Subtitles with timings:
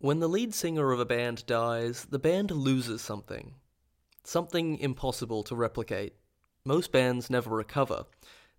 [0.00, 3.54] When the lead singer of a band dies, the band loses something.
[4.22, 6.14] Something impossible to replicate.
[6.64, 8.04] Most bands never recover.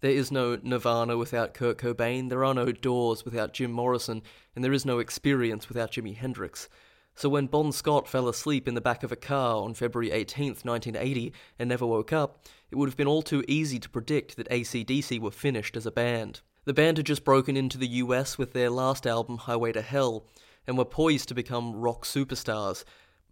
[0.01, 4.21] There is no Nirvana without Kurt Cobain, there are no Doors without Jim Morrison,
[4.53, 6.67] and there is no Experience without Jimi Hendrix.
[7.15, 10.65] So when Bon Scott fell asleep in the back of a car on February 18th,
[10.65, 14.49] 1980, and never woke up, it would have been all too easy to predict that
[14.49, 16.41] ACDC were finished as a band.
[16.65, 20.25] The band had just broken into the US with their last album, Highway to Hell,
[20.67, 22.83] and were poised to become rock superstars,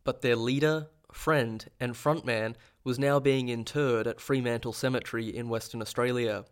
[0.03, 5.81] but their leader, friend, and frontman was now being interred at Fremantle Cemetery in Western
[5.81, 6.45] Australia.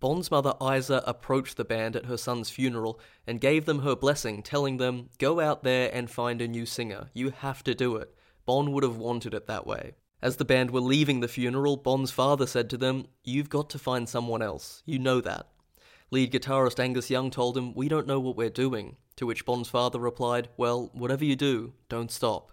[0.00, 4.42] Bon's mother Isa approached the band at her son's funeral and gave them her blessing,
[4.42, 7.10] telling them, Go out there and find a new singer.
[7.14, 8.14] You have to do it.
[8.46, 9.94] Bon would have wanted it that way.
[10.22, 13.78] As the band were leaving the funeral, Bon's father said to them, You've got to
[13.78, 14.82] find someone else.
[14.84, 15.48] You know that.
[16.10, 18.96] Lead guitarist Angus Young told him, We don't know what we're doing.
[19.16, 22.52] To which Bon's father replied, Well, whatever you do, don't stop.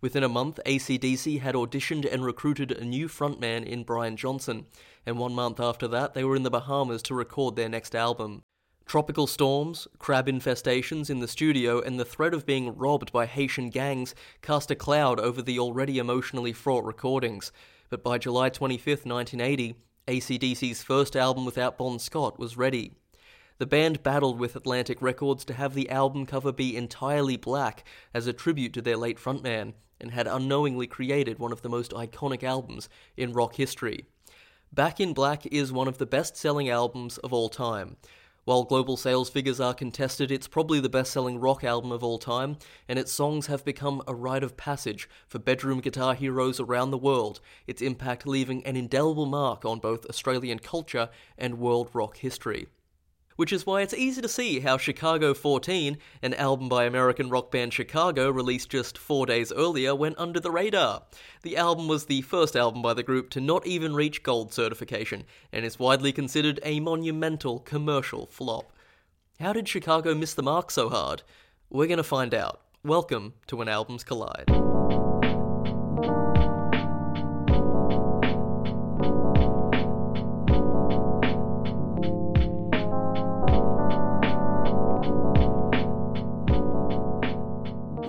[0.00, 4.66] Within a month, ACDC had auditioned and recruited a new frontman in Brian Johnson,
[5.06, 8.42] and one month after that, they were in the Bahamas to record their next album.
[8.84, 13.70] Tropical storms, crab infestations in the studio, and the threat of being robbed by Haitian
[13.70, 17.50] gangs cast a cloud over the already emotionally fraught recordings.
[17.90, 22.92] But by July 25, 1980, ACDC's first album without Bon Scott was ready.
[23.58, 28.28] The band battled with Atlantic Records to have the album cover be entirely black as
[28.28, 32.44] a tribute to their late frontman, and had unknowingly created one of the most iconic
[32.44, 34.04] albums in rock history.
[34.72, 37.96] Back in Black is one of the best selling albums of all time.
[38.46, 42.16] While global sales figures are contested, it's probably the best selling rock album of all
[42.16, 42.58] time,
[42.88, 46.96] and its songs have become a rite of passage for bedroom guitar heroes around the
[46.96, 52.68] world, its impact leaving an indelible mark on both Australian culture and world rock history
[53.36, 57.50] which is why it's easy to see how Chicago 14, an album by American rock
[57.50, 61.02] band Chicago released just four days earlier, went under the radar.
[61.42, 65.24] The album was the first album by the group to not even reach gold certification,
[65.52, 68.72] and is widely considered a monumental commercial flop.
[69.38, 71.22] How did Chicago miss the mark so hard?
[71.70, 72.62] We're gonna find out.
[72.82, 74.65] Welcome to When Albums Collide.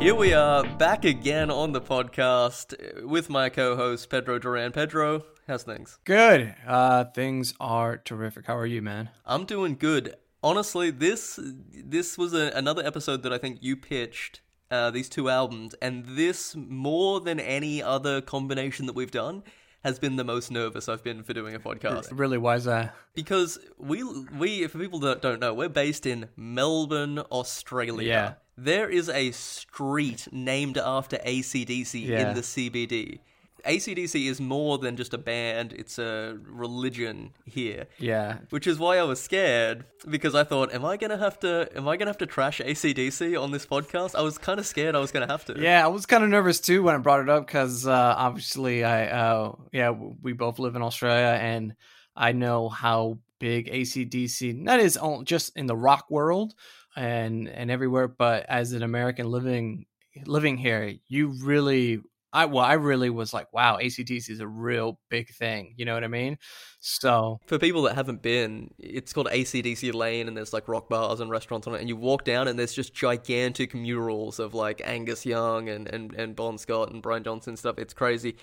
[0.07, 4.71] Here we are back again on the podcast with my co-host Pedro Duran.
[4.71, 5.99] Pedro, how's things?
[6.05, 6.55] Good.
[6.65, 8.45] Uh, things are terrific.
[8.45, 9.09] How are you, man?
[9.25, 10.15] I'm doing good.
[10.41, 14.39] Honestly, this this was a, another episode that I think you pitched.
[14.71, 19.43] Uh, these two albums, and this more than any other combination that we've done
[19.83, 22.17] has been the most nervous I've been for doing a podcast.
[22.17, 22.95] Really, why is that?
[23.13, 28.07] Because we we for people that don't know, we're based in Melbourne, Australia.
[28.07, 28.33] Yeah.
[28.57, 32.29] There is a street named after ACDC Yeah.
[32.29, 33.19] in the CBD.
[33.65, 37.87] ACDC is more than just a band, it's a religion here.
[37.99, 38.37] Yeah.
[38.49, 41.87] Which is why I was scared because I thought, am I gonna have to am
[41.87, 44.15] I gonna have to trash ACDC on this podcast?
[44.15, 45.59] I was kinda scared I was gonna have to.
[45.59, 48.83] Yeah, I was kind of nervous too when I brought it up because uh, obviously
[48.83, 51.73] I, uh, yeah, we both live in Australia and
[52.17, 56.53] I know how big ACDC that is just in the rock world
[56.95, 59.85] and and everywhere, but as an American living
[60.25, 62.01] living here, you really.
[62.33, 65.73] I well, I really was like, wow, ACDC is a real big thing.
[65.77, 66.37] You know what I mean?
[66.81, 71.21] So For people that haven't been, it's called ACDC Lane, and there's like rock bars
[71.21, 71.79] and restaurants on it.
[71.79, 76.13] And you walk down, and there's just gigantic murals of like Angus Young and and
[76.15, 77.79] and Bon Scott and Brian Johnson stuff.
[77.79, 78.35] It's crazy.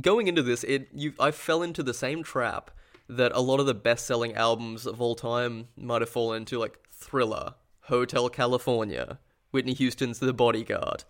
[0.00, 2.70] Going into this, it you I fell into the same trap
[3.08, 6.78] that a lot of the best-selling albums of all time might have fallen into, like
[6.90, 9.18] Thriller, Hotel California,
[9.50, 11.04] Whitney Houston's The Bodyguard.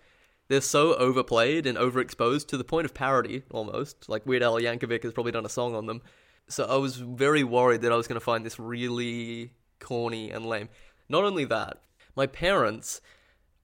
[0.48, 4.08] They're so overplayed and overexposed to the point of parody, almost.
[4.08, 6.02] Like Weird Al Yankovic has probably done a song on them.
[6.48, 10.44] So I was very worried that I was going to find this really corny and
[10.44, 10.68] lame.
[11.08, 11.80] Not only that,
[12.14, 13.00] my parents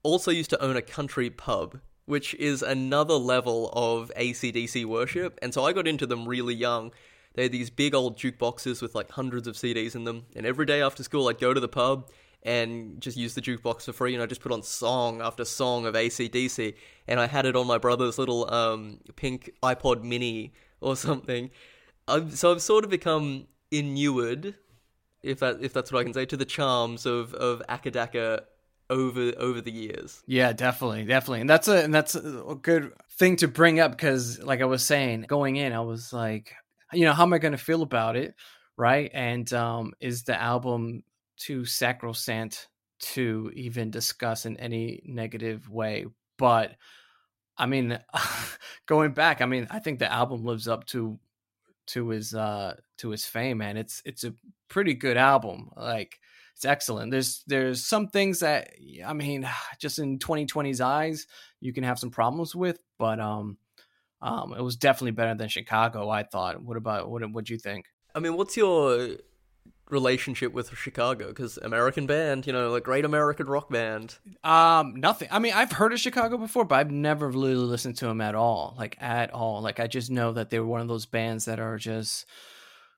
[0.03, 5.37] also used to own a country pub, which is another level of ACDC worship.
[5.41, 6.91] And so I got into them really young.
[7.33, 10.25] They had these big old jukeboxes with like hundreds of CDs in them.
[10.35, 12.09] And every day after school, I'd go to the pub
[12.43, 14.13] and just use the jukebox for free.
[14.13, 16.73] And I just put on song after song of ACDC.
[17.07, 21.51] And I had it on my brother's little um, pink iPod mini or something.
[22.07, 24.55] I've, so I've sort of become inured,
[25.23, 28.41] if that if that's what I can say, to the charms of of Acca Dacca
[28.89, 30.21] over over the years.
[30.27, 34.39] Yeah, definitely, definitely, and that's a and that's a good thing to bring up because,
[34.39, 36.53] like I was saying, going in, I was like,
[36.93, 38.35] you know, how am I going to feel about it,
[38.77, 39.09] right?
[39.13, 41.03] And um, is the album
[41.37, 42.67] too sacrosanct
[42.99, 46.05] to even discuss in any negative way.
[46.37, 46.75] But
[47.57, 47.99] I mean,
[48.85, 51.19] going back, I mean, I think the album lives up to
[51.87, 53.77] to his uh to his fame, man.
[53.77, 54.33] It's it's a
[54.69, 55.69] pretty good album.
[55.75, 56.19] Like
[56.55, 57.11] it's excellent.
[57.11, 58.71] There's there's some things that
[59.05, 59.49] I mean,
[59.79, 61.27] just in 2020's eyes,
[61.59, 63.57] you can have some problems with, but um
[64.21, 66.61] um it was definitely better than Chicago, I thought.
[66.61, 67.85] What about what what do you think?
[68.13, 69.17] I mean, what's your
[69.91, 74.17] relationship with Chicago because American band, you know, like great American rock band.
[74.43, 75.27] Um, nothing.
[75.29, 78.33] I mean, I've heard of Chicago before, but I've never really listened to them at
[78.33, 78.73] all.
[78.77, 79.61] Like at all.
[79.61, 82.25] Like I just know that they were one of those bands that are just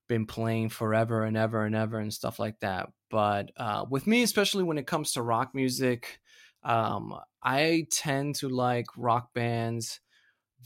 [0.08, 2.90] been playing forever and ever and ever and stuff like that.
[3.10, 6.20] But uh, with me, especially when it comes to rock music,
[6.64, 10.00] um, I tend to like rock bands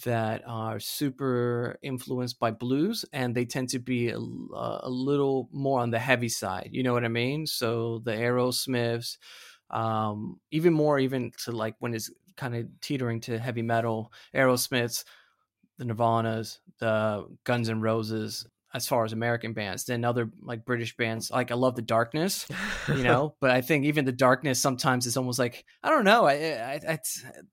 [0.03, 5.79] that are super influenced by blues and they tend to be a, a, little more
[5.79, 7.45] on the heavy side you know what i mean?
[7.47, 9.17] So the aerosmiths
[9.69, 15.03] um, even more even to like when it's kind of teetering to heavy metal aerosmiths
[15.77, 18.45] the nirvanas the guns and roses
[18.77, 21.29] as far as American bands than other like British bands.
[21.29, 22.47] Like I love the Darkness,
[22.87, 26.25] you know, but I think even the Darkness sometimes is almost like I don't know.
[26.25, 26.99] I, I,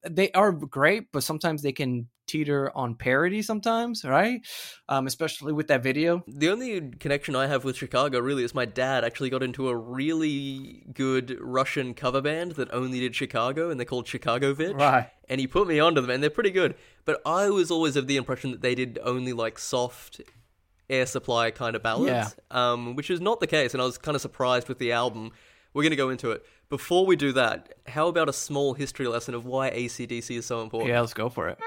[0.09, 4.41] they are great, but sometimes they can teeter on parody sometimes, right?
[4.89, 6.25] Um, especially with that video.
[6.27, 9.77] The only connection I have with Chicago really is my dad actually got into a
[9.77, 14.79] really good Russian cover band that only did Chicago, and they're called Chicagovich.
[14.79, 15.11] Right.
[15.29, 16.75] And he put me onto them, and they're pretty good.
[17.05, 20.21] But I was always of the impression that they did only like soft
[20.91, 22.73] air supply kind of ballads, yeah.
[22.73, 23.75] um, which is not the case.
[23.75, 25.33] And I was kind of surprised with the album.
[25.73, 26.45] We're going to go into it.
[26.69, 30.63] Before we do that, how about a small history lesson of why ACDC is so
[30.63, 30.91] important?
[30.91, 31.59] Yeah, let's go for it.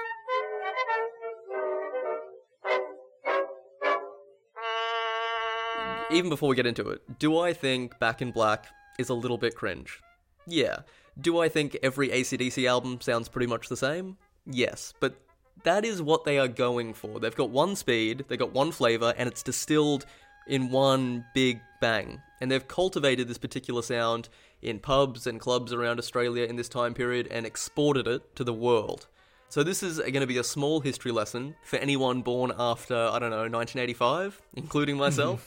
[6.10, 8.66] Even before we get into it, do I think Back in Black
[8.98, 10.00] is a little bit cringe?
[10.46, 10.80] Yeah.
[11.20, 14.16] Do I think every ACDC album sounds pretty much the same?
[14.46, 14.94] Yes.
[15.00, 15.16] But
[15.64, 17.20] that is what they are going for.
[17.20, 20.06] They've got one speed, they've got one flavor, and it's distilled
[20.46, 22.22] in one big bang.
[22.40, 24.28] And they've cultivated this particular sound
[24.62, 28.52] in pubs and clubs around Australia in this time period and exported it to the
[28.52, 29.06] world.
[29.50, 33.18] So this is going to be a small history lesson for anyone born after, I
[33.18, 35.00] don't know, 1985, including mm-hmm.
[35.00, 35.46] myself.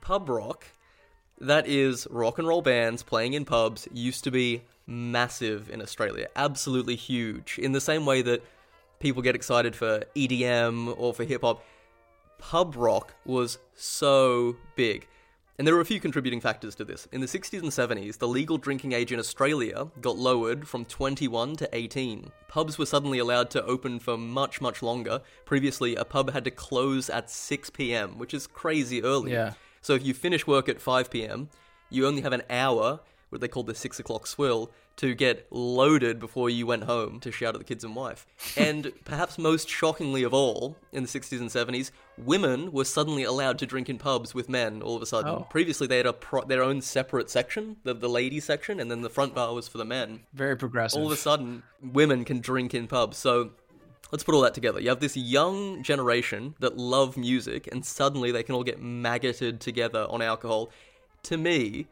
[0.00, 0.66] Pub rock,
[1.40, 6.28] that is rock and roll bands playing in pubs, used to be massive in Australia.
[6.36, 7.58] Absolutely huge.
[7.58, 8.42] In the same way that
[9.00, 11.64] people get excited for EDM or for hip hop,
[12.38, 15.06] pub rock was so big.
[15.58, 17.08] And there were a few contributing factors to this.
[17.10, 21.56] In the 60s and 70s, the legal drinking age in Australia got lowered from 21
[21.56, 22.30] to 18.
[22.46, 25.20] Pubs were suddenly allowed to open for much, much longer.
[25.46, 29.32] Previously, a pub had to close at 6 pm, which is crazy early.
[29.32, 29.54] Yeah.
[29.80, 31.48] So if you finish work at 5 pm,
[31.90, 33.00] you only have an hour,
[33.30, 37.30] what they call the 6 o'clock swill, to get loaded before you went home to
[37.30, 38.26] shout at the kids and wife.
[38.56, 43.58] And perhaps most shockingly of all, in the 60s and 70s, women were suddenly allowed
[43.60, 45.30] to drink in pubs with men all of a sudden.
[45.30, 45.46] Oh.
[45.50, 49.02] Previously, they had a pro- their own separate section, the, the ladies section, and then
[49.02, 50.20] the front bar was for the men.
[50.34, 51.00] Very progressive.
[51.00, 53.18] All of a sudden, women can drink in pubs.
[53.18, 53.50] So
[54.10, 54.80] let's put all that together.
[54.80, 59.60] You have this young generation that love music, and suddenly they can all get maggoted
[59.60, 60.70] together on alcohol.
[61.24, 61.86] To me,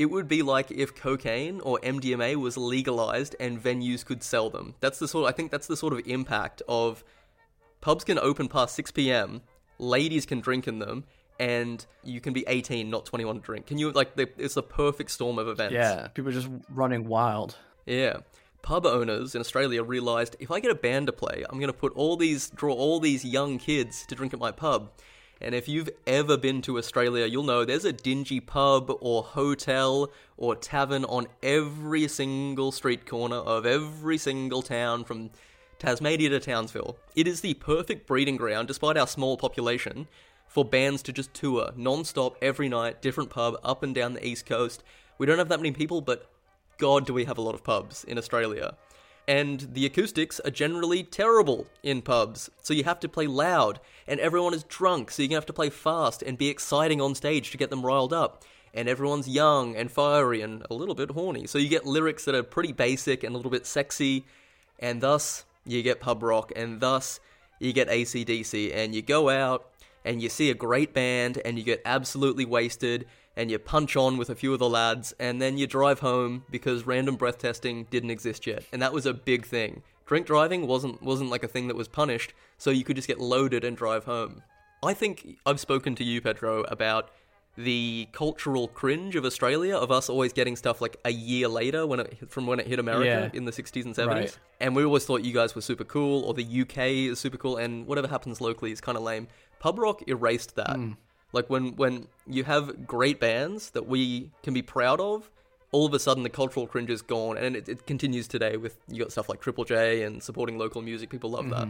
[0.00, 4.74] it would be like if cocaine or MDMA was legalized and venues could sell them.
[4.80, 5.24] That's the sort.
[5.24, 7.04] Of, I think that's the sort of impact of
[7.82, 9.42] pubs can open past 6 p.m.
[9.78, 11.04] Ladies can drink in them,
[11.38, 13.66] and you can be 18, not 21 to drink.
[13.66, 14.12] Can you like?
[14.16, 15.74] It's a perfect storm of events.
[15.74, 17.56] Yeah, people are just running wild.
[17.84, 18.20] Yeah.
[18.62, 21.78] Pub owners in Australia realized if I get a band to play, I'm going to
[21.78, 24.92] put all these draw all these young kids to drink at my pub.
[25.42, 30.10] And if you've ever been to Australia, you'll know there's a dingy pub or hotel
[30.36, 35.30] or tavern on every single street corner of every single town from
[35.78, 36.98] Tasmania to Townsville.
[37.16, 40.08] It is the perfect breeding ground, despite our small population,
[40.46, 44.26] for bands to just tour non stop every night, different pub up and down the
[44.26, 44.82] east coast.
[45.16, 46.28] We don't have that many people, but
[46.76, 48.74] God, do we have a lot of pubs in Australia
[49.28, 54.20] and the acoustics are generally terrible in pubs, so you have to play loud, and
[54.20, 57.50] everyone is drunk, so you're gonna have to play fast and be exciting on stage
[57.50, 58.44] to get them riled up.
[58.72, 62.34] And everyone's young and fiery and a little bit horny, so you get lyrics that
[62.34, 64.24] are pretty basic and a little bit sexy,
[64.78, 67.20] and thus you get pub rock, and thus
[67.58, 69.66] you get ACDC, and you go out
[70.04, 73.06] and you see a great band, and you get absolutely wasted,
[73.36, 76.44] and you punch on with a few of the lads, and then you drive home
[76.50, 79.82] because random breath testing didn't exist yet, and that was a big thing.
[80.06, 83.20] Drink driving wasn't wasn't like a thing that was punished, so you could just get
[83.20, 84.42] loaded and drive home.
[84.82, 87.10] I think I've spoken to you, Pedro, about
[87.56, 92.00] the cultural cringe of Australia of us always getting stuff like a year later when
[92.00, 93.38] it from when it hit America Yeah.
[93.38, 94.06] in the 60s and 70s.
[94.06, 94.38] Right.
[94.60, 97.56] And we always thought you guys were super cool or the UK is super cool
[97.56, 99.28] and whatever happens locally is kind of lame.
[99.58, 100.76] Pub rock erased that.
[100.76, 100.92] Hmm.
[101.32, 105.30] Like when when you have great bands that we can be proud of,
[105.72, 108.78] all of a sudden the cultural cringe is gone and it, it continues today with
[108.88, 111.10] you got stuff like Triple J and supporting local music.
[111.10, 111.68] People love that.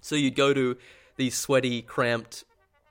[0.00, 0.76] So you'd go to
[1.16, 2.44] these sweaty, cramped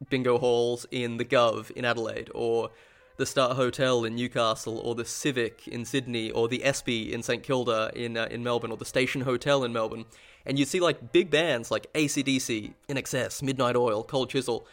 [0.10, 2.72] bingo halls in the Gov in Adelaide, or
[3.18, 7.44] the Star Hotel in Newcastle, or the Civic in Sydney, or the Espy in St
[7.44, 10.06] Kilda in uh, in Melbourne, or the Station Hotel in Melbourne,
[10.46, 14.66] and you see like big bands like ACDC, INXS, Midnight Oil, Cold Chisel,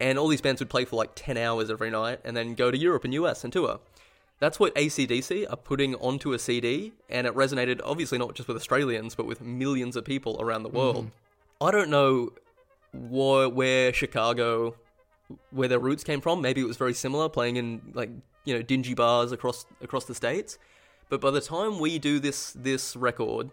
[0.00, 2.70] and all these bands would play for like ten hours every night, and then go
[2.70, 3.80] to Europe and US and tour.
[4.40, 8.56] That's what ACDC are putting onto a CD, and it resonated obviously not just with
[8.56, 11.06] Australians, but with millions of people around the world.
[11.06, 11.64] Mm-hmm.
[11.66, 12.30] I don't know
[12.92, 14.76] wh- where Chicago,
[15.50, 16.40] where their roots came from.
[16.40, 18.10] Maybe it was very similar, playing in like
[18.44, 20.56] you know dingy bars across across the states.
[21.08, 23.50] But by the time we do this this record,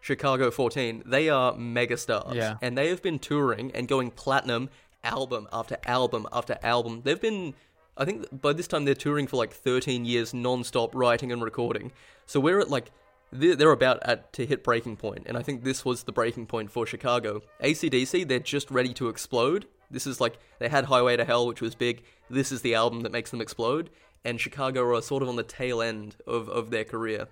[0.00, 2.56] Chicago 14, they are megastars, Yeah.
[2.62, 4.70] and they have been touring and going platinum
[5.04, 7.02] album after album after album.
[7.04, 7.54] They've been.
[7.96, 11.92] I think by this time they're touring for like 13 years non-stop writing and recording.
[12.24, 12.90] So we're at like
[13.32, 16.70] they're about at to hit breaking point, and I think this was the breaking point
[16.70, 17.42] for Chicago.
[17.62, 19.66] ACDC, they're just ready to explode.
[19.90, 22.02] This is like they had Highway to Hell, which was big.
[22.28, 23.90] This is the album that makes them explode,
[24.24, 27.28] and Chicago are sort of on the tail end of, of their career.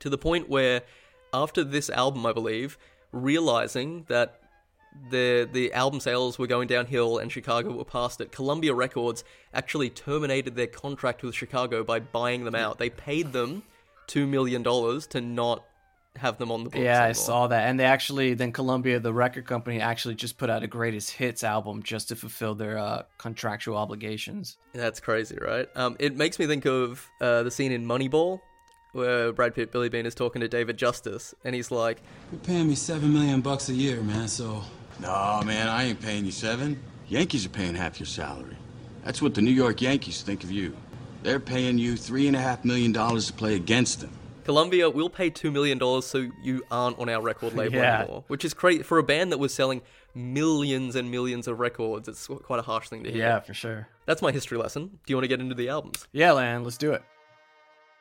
[0.00, 0.82] To the point where,
[1.32, 2.78] after this album, I believe,
[3.12, 4.40] realizing that
[5.10, 8.32] the the album sales were going downhill and Chicago were past it.
[8.32, 9.24] Columbia Records
[9.54, 12.78] actually terminated their contract with Chicago by buying them out.
[12.78, 13.62] They paid them
[14.06, 15.64] two million dollars to not
[16.18, 16.82] have them on the books.
[16.82, 17.68] Yeah, I saw that.
[17.68, 21.44] And they actually, then Columbia, the record company, actually just put out a greatest hits
[21.44, 24.56] album just to fulfill their uh, contractual obligations.
[24.72, 25.68] That's crazy, right?
[25.74, 28.40] Um, it makes me think of uh, the scene in Moneyball
[28.92, 32.00] where Brad Pitt, Billy Beane is talking to David Justice, and he's like,
[32.32, 34.64] You're paying me seven million bucks a year, man, so
[35.00, 36.80] No, man, I ain't paying you seven.
[37.08, 38.56] Yankees are paying half your salary.
[39.04, 40.74] That's what the New York Yankees think of you.
[41.22, 44.10] They're paying you three and a half million dollars to play against them.
[44.44, 48.00] Columbia, we'll pay $2 million so you aren't on our record label Yeah.
[48.02, 48.24] anymore.
[48.28, 48.84] Which is crazy.
[48.84, 49.82] For a band that was selling
[50.14, 53.18] millions and millions of records, it's quite a harsh thing to hear.
[53.22, 53.88] Yeah, for sure.
[54.06, 54.86] That's my history lesson.
[54.86, 56.06] Do you want to get into the albums?
[56.12, 57.02] Yeah, Lan, let's do it.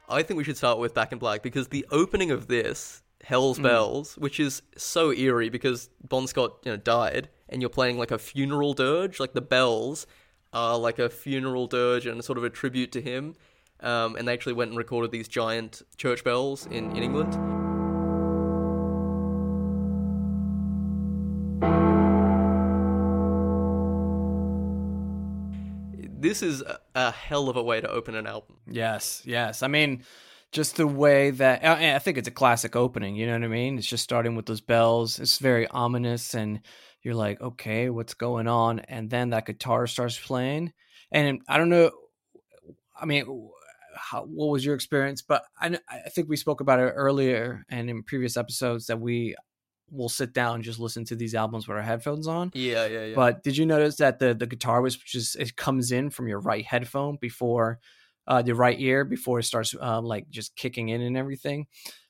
[0.07, 3.57] I think we should start with Back in Black because the opening of this, Hell's
[3.57, 8.11] Bells, which is so eerie because Bon Scott, you know, died, and you're playing like
[8.11, 10.05] a funeral dirge, like the bells
[10.53, 13.35] are like a funeral dirge and sort of a tribute to him.
[13.79, 17.33] Um, and they actually went and recorded these giant church bells in, in England.
[26.21, 28.57] This is a, a hell of a way to open an album.
[28.67, 29.63] Yes, yes.
[29.63, 30.03] I mean,
[30.55, 33.17] just the way that I think it's a classic opening.
[33.17, 33.77] You know what I mean?
[33.77, 35.19] It's just starting with those bells.
[35.19, 36.61] It's very ominous, and
[37.03, 38.79] you're like, okay, what's going on?
[38.79, 40.71] And then that guitar starts playing,
[41.11, 41.91] and I don't know.
[42.99, 43.49] I mean,
[43.97, 45.21] how, what was your experience?
[45.21, 49.35] But I, I think we spoke about it earlier and in previous episodes that we
[49.91, 52.51] will sit down and just listen to these albums with our headphones on.
[52.53, 53.15] Yeah, yeah, yeah.
[53.15, 56.39] But did you notice that the the guitar was just it comes in from your
[56.39, 57.79] right headphone before
[58.27, 61.67] uh the right ear before it starts um like just kicking in and everything.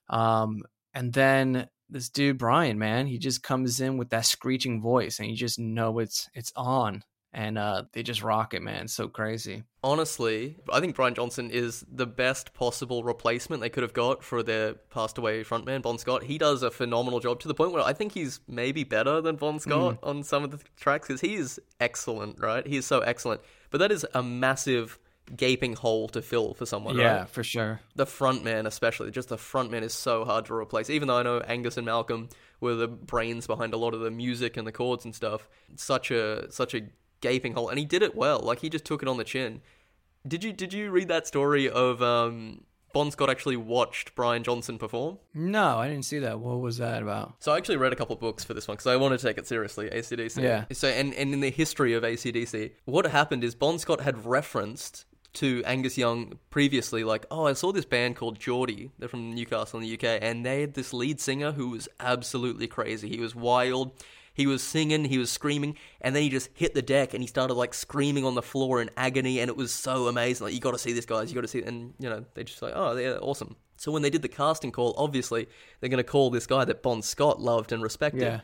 [0.09, 5.19] Um and then this dude Brian, man, he just comes in with that screeching voice
[5.19, 7.03] and you just know it's it's on.
[7.33, 8.85] And uh they just rock it, man.
[8.85, 9.63] It's so crazy.
[9.83, 14.41] honestly, I think Brian Johnson is the best possible replacement they could have got for
[14.41, 16.23] their passed away frontman, Bon Scott.
[16.23, 19.35] He does a phenomenal job to the point where I think he's maybe better than
[19.35, 22.65] Bon Scott on some of the tracks because he is excellent, right?
[22.65, 23.41] He is so excellent.
[23.69, 24.97] But that is a massive
[25.35, 27.29] gaping hole to fill for someone, yeah, right?
[27.29, 27.79] for sure.
[27.95, 30.89] The frontman, especially, just the frontman is so hard to replace.
[30.89, 32.29] Even though I know Angus and Malcolm
[32.59, 36.11] were the brains behind a lot of the music and the chords and stuff, such
[36.11, 36.81] a such a
[37.21, 38.39] gaping hole, and he did it well.
[38.39, 39.61] Like he just took it on the chin.
[40.27, 42.63] Did you did you read that story of um,
[42.93, 45.19] Bon Scott actually watched Brian Johnson perform?
[45.33, 46.39] No, I didn't see that.
[46.39, 47.35] What was that about?
[47.39, 49.27] So I actually read a couple of books for this one because I wanted to
[49.27, 49.89] take it seriously.
[49.89, 50.41] ACDC.
[50.41, 50.65] Yeah.
[50.71, 55.05] So and and in the history of ACDC, what happened is Bon Scott had referenced
[55.35, 58.91] to Angus Young previously, like, oh, I saw this band called Geordie.
[58.99, 62.67] They're from Newcastle in the UK, and they had this lead singer who was absolutely
[62.67, 63.09] crazy.
[63.09, 63.91] He was wild.
[64.33, 67.27] He was singing, he was screaming, and then he just hit the deck and he
[67.27, 70.45] started like screaming on the floor in agony, and it was so amazing.
[70.45, 71.29] Like, you got to see this, guys.
[71.29, 71.67] You got to see, it.
[71.67, 73.55] and you know, they just like, oh, they're awesome.
[73.77, 75.47] So when they did the casting call, obviously
[75.79, 78.21] they're going to call this guy that Bon Scott loved and respected.
[78.21, 78.39] Yeah.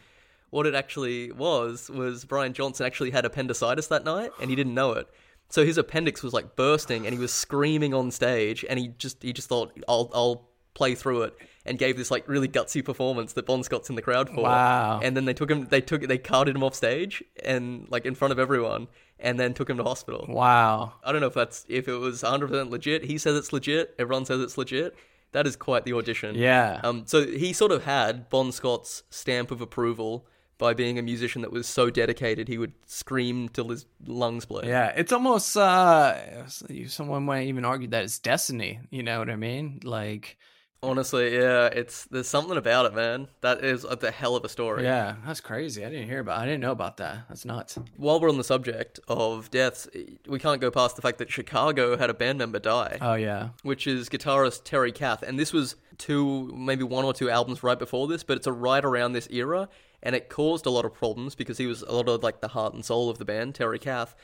[0.50, 4.74] What it actually was was Brian Johnson actually had appendicitis that night, and he didn't
[4.74, 5.10] know it.
[5.52, 9.22] So his appendix was like bursting, and he was screaming on stage, and he just
[9.22, 13.34] he just thought, "I'll I'll play through it," and gave this like really gutsy performance
[13.34, 14.44] that Bon Scott's in the crowd for.
[14.44, 15.02] Wow.
[15.04, 18.16] And then they took him, they took they carted him off stage, and like in
[18.16, 18.88] front of everyone,
[19.20, 20.26] and then took him to hospital.
[20.28, 20.94] Wow.
[21.04, 23.04] I don't know if that's if it was 100 percent legit.
[23.04, 23.94] He says it's legit.
[24.00, 24.96] Everyone says it's legit.
[25.34, 26.36] That is quite the audition.
[26.36, 26.80] Yeah.
[26.84, 27.04] Um.
[27.06, 30.26] So he sort of had Bon Scott's stamp of approval
[30.62, 34.66] by being a musician that was so dedicated he would scream till his lungs bled.
[34.68, 36.48] Yeah, it's almost uh
[36.88, 39.80] someone might even argue that it's destiny, you know what I mean?
[39.84, 40.38] Like
[40.84, 43.28] Honestly, yeah, it's there's something about it, man.
[43.42, 44.84] That is a, the hell of a story.
[44.84, 45.86] yeah, that's crazy.
[45.86, 47.26] I didn't hear about I didn't know about that.
[47.30, 47.78] That's nuts.
[47.98, 49.88] While we're on the subject of deaths,
[50.28, 52.98] we can't go past the fact that Chicago had a band member die.
[53.02, 53.50] Oh yeah.
[53.64, 55.22] which is guitarist Terry Kath.
[55.24, 58.52] And this was two, maybe one or two albums right before this, but it's a
[58.52, 59.70] right around this era,
[60.04, 62.50] and it caused a lot of problems because he was a lot of like the
[62.50, 64.16] heart and soul of the band, Terry Kath.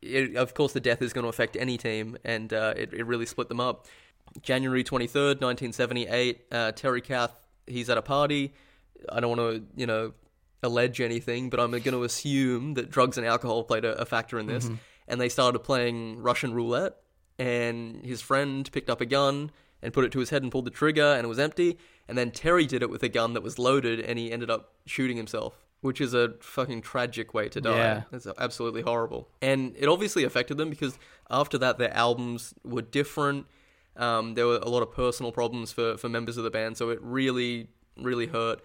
[0.00, 3.06] It, of course, the death is going to affect any team, and uh, it, it
[3.06, 3.86] really split them up.
[4.42, 7.32] January 23rd, 1978, uh, Terry Kath,
[7.66, 8.54] he's at a party.
[9.10, 10.12] I don't want to, you know,
[10.62, 14.38] allege anything, but I'm going to assume that drugs and alcohol played a, a factor
[14.38, 14.68] in this.
[15.06, 16.96] And they started playing Russian roulette,
[17.38, 19.50] and his friend picked up a gun
[19.84, 21.78] and put it to his head and pulled the trigger, and it was empty.
[22.08, 24.72] And then Terry did it with a gun that was loaded, and he ended up
[24.86, 27.76] shooting himself, which is a fucking tragic way to die.
[27.76, 28.02] Yeah.
[28.12, 29.28] It's absolutely horrible.
[29.40, 30.98] And it obviously affected them because
[31.30, 33.46] after that, their albums were different.
[33.96, 36.90] Um, there were a lot of personal problems for, for members of the band, so
[36.90, 38.60] it really, really hurt.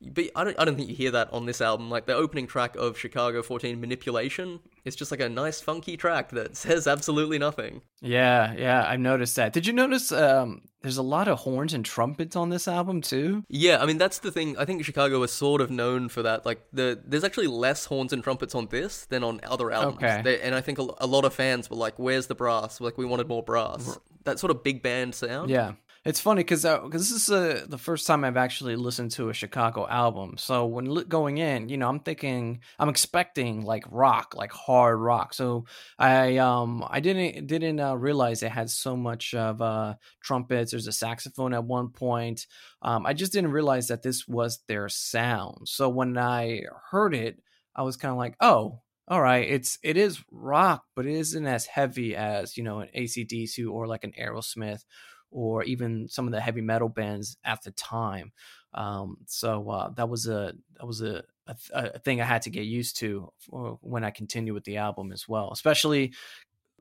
[0.00, 1.90] But I don't, I don't think you hear that on this album.
[1.90, 6.30] Like the opening track of Chicago 14, Manipulation, it's just like a nice, funky track
[6.30, 7.82] that says absolutely nothing.
[8.00, 9.52] Yeah, yeah, I've noticed that.
[9.52, 13.44] Did you notice um there's a lot of horns and trumpets on this album too?
[13.48, 14.56] Yeah, I mean that's the thing.
[14.56, 16.46] I think Chicago is sort of known for that.
[16.46, 19.96] Like the there's actually less horns and trumpets on this than on other albums.
[19.96, 20.22] Okay.
[20.22, 22.96] They, and I think a, a lot of fans were like, "Where's the brass?" Like
[22.96, 23.98] we wanted more brass.
[24.24, 25.50] That sort of big band sound.
[25.50, 25.72] Yeah.
[26.08, 29.34] It's funny because because this is uh, the first time I've actually listened to a
[29.34, 30.36] Chicago album.
[30.38, 34.98] So when li- going in, you know, I'm thinking, I'm expecting like rock, like hard
[35.00, 35.34] rock.
[35.34, 35.66] So
[35.98, 40.70] I um I didn't didn't uh, realize it had so much of uh trumpets.
[40.70, 42.46] There's a saxophone at one point.
[42.80, 45.68] Um, I just didn't realize that this was their sound.
[45.68, 47.38] So when I heard it,
[47.76, 51.46] I was kind of like, oh, all right, it's it is rock, but it isn't
[51.46, 54.84] as heavy as you know an ACDC or like an Aerosmith
[55.30, 58.32] or even some of the heavy metal bands at the time.
[58.74, 62.50] Um, so uh, that was a that was a, a, a thing I had to
[62.50, 63.32] get used to
[63.80, 65.50] when I continue with the album as well.
[65.52, 66.12] Especially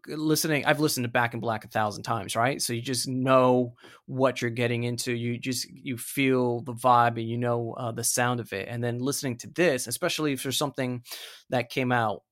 [0.08, 2.62] listening, I've listened to Back in Black a thousand times, right?
[2.62, 3.74] So you just know
[4.06, 5.14] what you're getting into.
[5.14, 8.68] You just you feel the vibe and you know uh, the sound of it.
[8.70, 11.04] And then listening to this, especially if there's something
[11.50, 12.24] that came out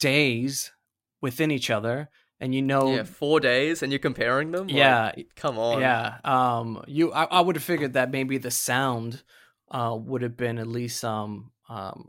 [0.00, 0.72] days
[1.20, 2.10] within each other
[2.42, 4.66] and you know Yeah, four days, and you're comparing them.
[4.68, 5.12] Like, Yeah.
[5.36, 5.80] come on.
[5.80, 9.22] yeah um you i, I would have figured that maybe the sound
[9.70, 12.08] uh would have been at least um um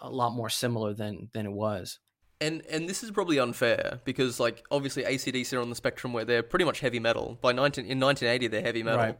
[0.00, 1.98] a lot more similar than than it was
[2.40, 6.24] And and this is probably unfair because like obviously ACDC are on the spectrum where
[6.24, 7.26] they're pretty much heavy metal.
[7.40, 9.06] By 19 in 1980 they're heavy metal.
[9.06, 9.18] Right.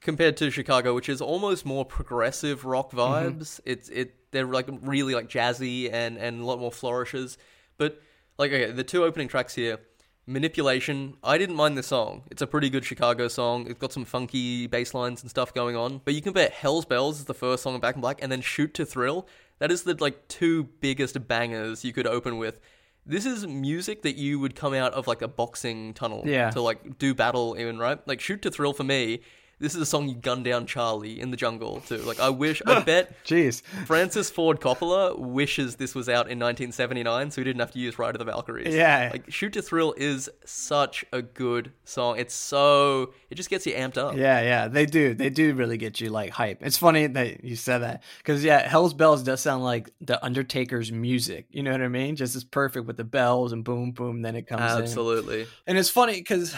[0.00, 3.38] Compared to Chicago, which is almost more progressive rock Mm-hmm.
[3.40, 3.60] vibes.
[3.72, 7.38] It's it they're like really like jazzy and and a lot more flourishes.
[7.78, 8.00] But
[8.38, 9.78] like okay, the two opening tracks here,
[10.26, 12.22] Manipulation, I didn't mind the song.
[12.30, 13.66] It's a pretty good Chicago song.
[13.68, 16.00] It's got some funky bass lines and stuff going on.
[16.04, 18.40] But you compare Hell's Bells is the first song of Back in Black and then
[18.40, 19.26] Shoot to Thrill.
[19.58, 22.60] That is the like two biggest bangers you could open with.
[23.04, 26.50] This is music that you would come out of like a boxing tunnel Yeah.
[26.50, 27.98] to like do battle in, right?
[28.06, 29.22] Like Shoot to Thrill for me,
[29.62, 31.98] this is a song you gun down Charlie in the jungle too.
[31.98, 37.30] Like I wish I bet jeez Francis Ford Coppola wishes this was out in 1979
[37.30, 38.74] so he didn't have to use Ride of the Valkyries.
[38.74, 39.10] Yeah.
[39.12, 42.18] Like Shoot to Thrill is such a good song.
[42.18, 44.16] It's so it just gets you amped up.
[44.16, 47.54] yeah yeah they do they do really get you like hype it's funny that you
[47.56, 51.80] said that because yeah hell's bells does sound like the undertaker's music you know what
[51.80, 54.82] i mean just as perfect with the bells and boom boom then it comes in
[54.82, 55.46] Absolutely.
[55.66, 56.54] and it's funny because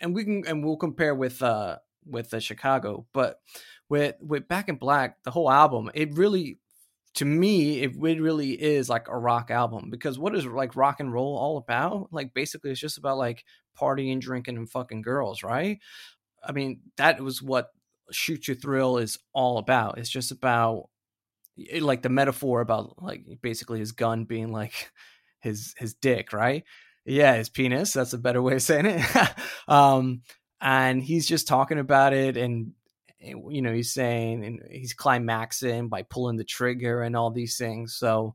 [0.00, 1.76] and we can and we'll compare with uh
[2.08, 3.40] with the chicago but
[3.88, 6.58] with with back in black the whole album it really
[7.18, 11.00] to me it re- really is like a rock album because what is like rock
[11.00, 12.08] and roll all about?
[12.12, 13.44] Like basically it's just about like
[13.76, 15.80] partying drinking and fucking girls right?
[16.44, 17.70] I mean that was what
[18.12, 19.98] shoot to thrill is all about.
[19.98, 20.90] It's just about
[21.56, 24.92] it, like the metaphor about like basically his gun being like
[25.40, 26.62] his his dick right?
[27.04, 29.04] Yeah his penis that's a better way of saying it.
[29.68, 30.22] Um
[30.60, 32.72] and he's just talking about it and
[33.20, 37.56] and, you know he's saying and he's climaxing by pulling the trigger and all these
[37.56, 38.34] things so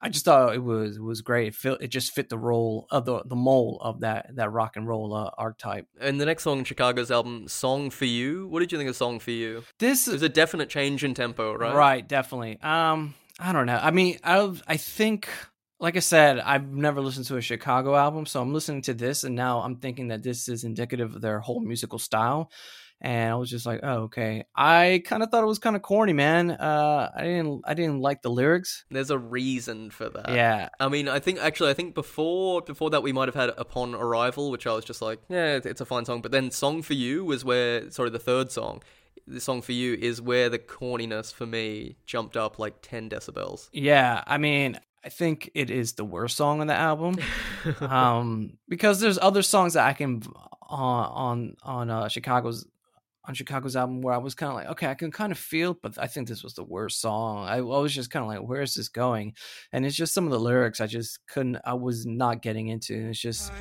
[0.00, 1.48] I just thought it was it was great.
[1.48, 4.76] It, fit, it just fit the role of the the mold of that that rock
[4.76, 5.86] and roll uh, archetype.
[5.98, 8.96] And the next song, in Chicago's album, "Song for You." What did you think of
[8.96, 9.64] "Song for You"?
[9.78, 11.74] This is a definite change in tempo, right?
[11.74, 12.60] Right, definitely.
[12.60, 13.80] Um, I don't know.
[13.82, 15.28] I mean, I I think,
[15.78, 19.24] like I said, I've never listened to a Chicago album, so I'm listening to this,
[19.24, 22.50] and now I'm thinking that this is indicative of their whole musical style.
[22.98, 24.44] And I was just like, oh, okay.
[24.56, 26.50] I kind of thought it was kind of corny, man.
[26.50, 28.86] Uh, I didn't, I didn't like the lyrics.
[28.90, 30.30] There's a reason for that.
[30.30, 33.50] Yeah, I mean, I think actually, I think before before that we might have had
[33.58, 36.22] "Upon Arrival," which I was just like, yeah, it's a fine song.
[36.22, 38.82] But then "Song for You" was where, sorry, the third song,
[39.26, 43.68] the song for you is where the corniness for me jumped up like ten decibels.
[43.74, 44.24] yeah.
[44.26, 47.16] I mean, I think it is the worst song on the album.
[47.80, 50.20] um, because there's other songs that I can
[50.68, 52.66] on on on uh, Chicago's
[53.24, 55.74] on Chicago's album where I was kind of like, okay, I can kind of feel,
[55.74, 57.46] but I think this was the worst song.
[57.46, 59.34] I, I was just kind of like, where is this going?
[59.72, 63.08] And it's just some of the lyrics I just couldn't, I was not getting into.
[63.08, 63.52] It's just,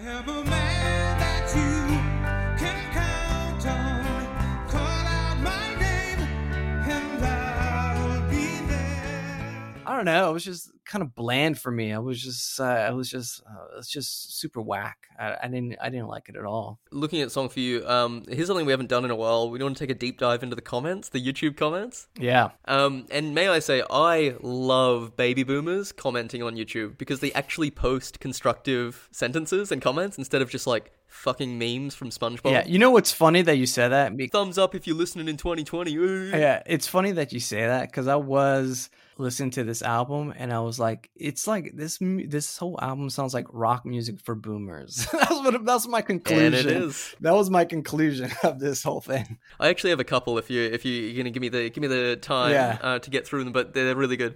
[9.96, 10.30] I don't know.
[10.30, 11.94] It was just kind of bland for me.
[11.94, 14.98] I was just, uh, I was just, uh, it's just super whack.
[15.18, 16.80] I, I didn't, I didn't like it at all.
[16.92, 19.50] Looking at "Song for You," um, here's something we haven't done in a while.
[19.50, 22.08] We want to take a deep dive into the comments, the YouTube comments.
[22.20, 22.50] Yeah.
[22.66, 27.72] Um, and may I say, I love baby boomers commenting on YouTube because they actually
[27.72, 32.52] post constructive sentences and comments instead of just like fucking memes from SpongeBob.
[32.52, 32.66] Yeah.
[32.66, 34.14] You know what's funny that you said that?
[34.32, 35.96] Thumbs up if you're listening in 2020.
[35.96, 36.30] Ooh.
[36.30, 40.51] Yeah, it's funny that you say that because I was listening to this album and
[40.51, 45.08] I was like, it's like this this whole album sounds like rock music for boomers.
[45.13, 46.45] that's what that's my conclusion.
[46.45, 47.15] And it is.
[47.21, 49.38] That was my conclusion of this whole thing.
[49.60, 50.38] I actually have a couple.
[50.38, 52.78] If you if you, you're gonna give me the give me the time Yeah.
[52.82, 54.36] uh, to get through them, but they're really good.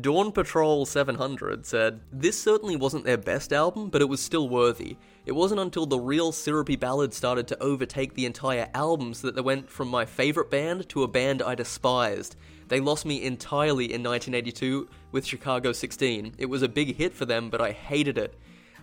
[0.00, 4.96] Dawn Patrol 700 said, This certainly wasn't their best album, but it was still worthy.
[5.26, 9.42] It wasn't until the real syrupy ballad started to overtake the entire albums that they
[9.42, 12.36] went from my favourite band to a band I despised.
[12.68, 16.34] They lost me entirely in 1982 with Chicago 16.
[16.38, 18.34] It was a big hit for them, but I hated it.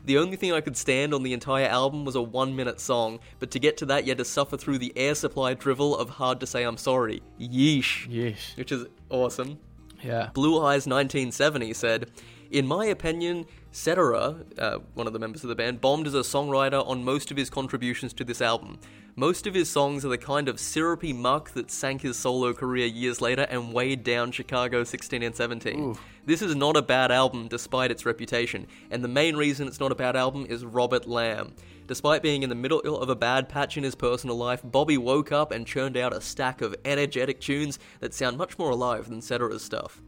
[0.06, 3.19] The only thing I could stand on the entire album was a one minute song,
[3.39, 6.12] but to get to that, you had to suffer through the air supply drivel of
[6.12, 7.21] Hard to Say I'm Sorry.
[7.39, 8.08] Yeesh.
[8.08, 8.56] Yeesh.
[8.56, 9.58] Which is awesome.
[10.02, 10.30] Yeah.
[10.34, 12.12] Blue Eyes 1970 said,
[12.49, 16.19] In my opinion, Cetera, uh, one of the members of the band, bombed as a
[16.19, 18.79] songwriter on most of his contributions to this album.
[19.15, 22.86] Most of his songs are the kind of syrupy muck that sank his solo career
[22.86, 25.97] years later and weighed down Chicago 16 and 17.
[26.25, 29.91] This is not a bad album despite its reputation, and the main reason it's not
[29.91, 31.53] a bad album is Robert Lamm.
[31.88, 35.31] Despite being in the middle of a bad patch in his personal life, Bobby woke
[35.31, 39.21] up and churned out a stack of energetic tunes that sound much more alive than
[39.21, 40.01] Cetera's stuff.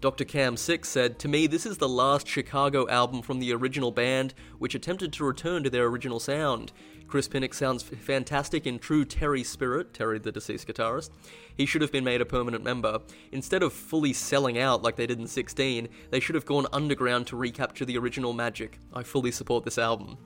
[0.00, 0.24] Dr.
[0.24, 4.34] Cam Six said, To me, this is the last Chicago album from the original band,
[4.58, 6.72] which attempted to return to their original sound.
[7.06, 11.10] Chris Pinnick sounds fantastic in true Terry spirit, Terry the deceased guitarist.
[11.56, 13.00] He should have been made a permanent member.
[13.32, 17.26] Instead of fully selling out like they did in 16, they should have gone underground
[17.28, 18.78] to recapture the original magic.
[18.92, 20.18] I fully support this album.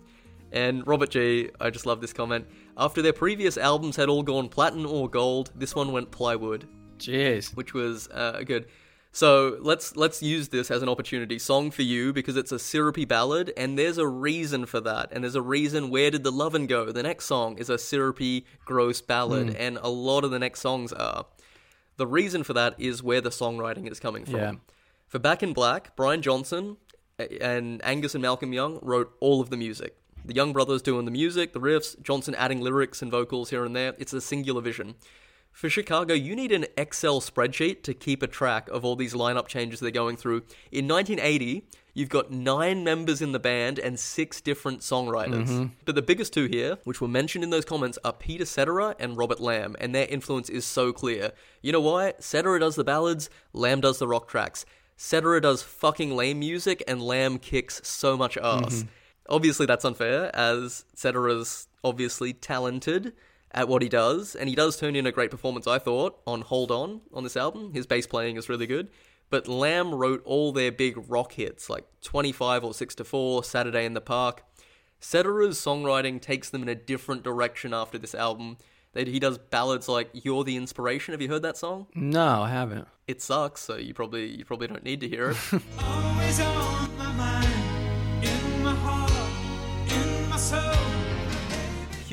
[0.50, 2.46] And Robert G, I just love this comment.
[2.76, 6.66] After their previous albums had all gone platinum or gold, this one went plywood
[6.98, 7.54] Jeez.
[7.54, 8.66] which was uh, good.
[9.18, 13.04] So let's let's use this as an opportunity song for you because it's a syrupy
[13.04, 15.08] ballad and there's a reason for that.
[15.10, 16.92] And there's a reason where did the lovin' go?
[16.92, 19.56] The next song is a syrupy gross ballad hmm.
[19.58, 21.26] and a lot of the next songs are.
[21.96, 24.36] The reason for that is where the songwriting is coming from.
[24.36, 24.52] Yeah.
[25.08, 26.76] for back in black brian johnson
[27.40, 29.96] and angus and malcolm young wrote all of the music.
[30.24, 33.74] The young brothers doing the music the riffs johnson adding lyrics and vocals here and
[33.74, 33.94] there.
[33.98, 34.94] It's a singular vision
[35.58, 39.48] for Chicago, you need an Excel spreadsheet to keep a track of all these lineup
[39.48, 40.44] changes they're going through.
[40.70, 45.48] In 1980, you've got nine members in the band and six different songwriters.
[45.48, 45.64] Mm-hmm.
[45.84, 49.16] But the biggest two here, which were mentioned in those comments, are Peter Cetera and
[49.16, 51.32] Robert Lamm, and their influence is so clear.
[51.60, 52.14] You know why?
[52.20, 54.64] Cetera does the ballads, Lamm does the rock tracks.
[54.96, 58.76] Cetera does fucking lame music, and Lamm kicks so much ass.
[58.76, 58.88] Mm-hmm.
[59.28, 63.12] Obviously, that's unfair, as Cetera's obviously talented
[63.52, 66.42] at what he does, and he does turn in a great performance, I thought, on
[66.42, 67.72] Hold On on this album.
[67.72, 68.88] His bass playing is really good.
[69.30, 73.84] But Lamm wrote all their big rock hits, like 25 or 6 to 4, Saturday
[73.84, 74.42] in the Park.
[75.00, 78.56] Cetera's songwriting takes them in a different direction after this album.
[78.94, 81.86] They- He does ballads like "You're the Inspiration." Have you heard that song?
[81.94, 82.88] No, I haven't.
[83.06, 85.36] It sucks, so you probably you probably don't need to hear it.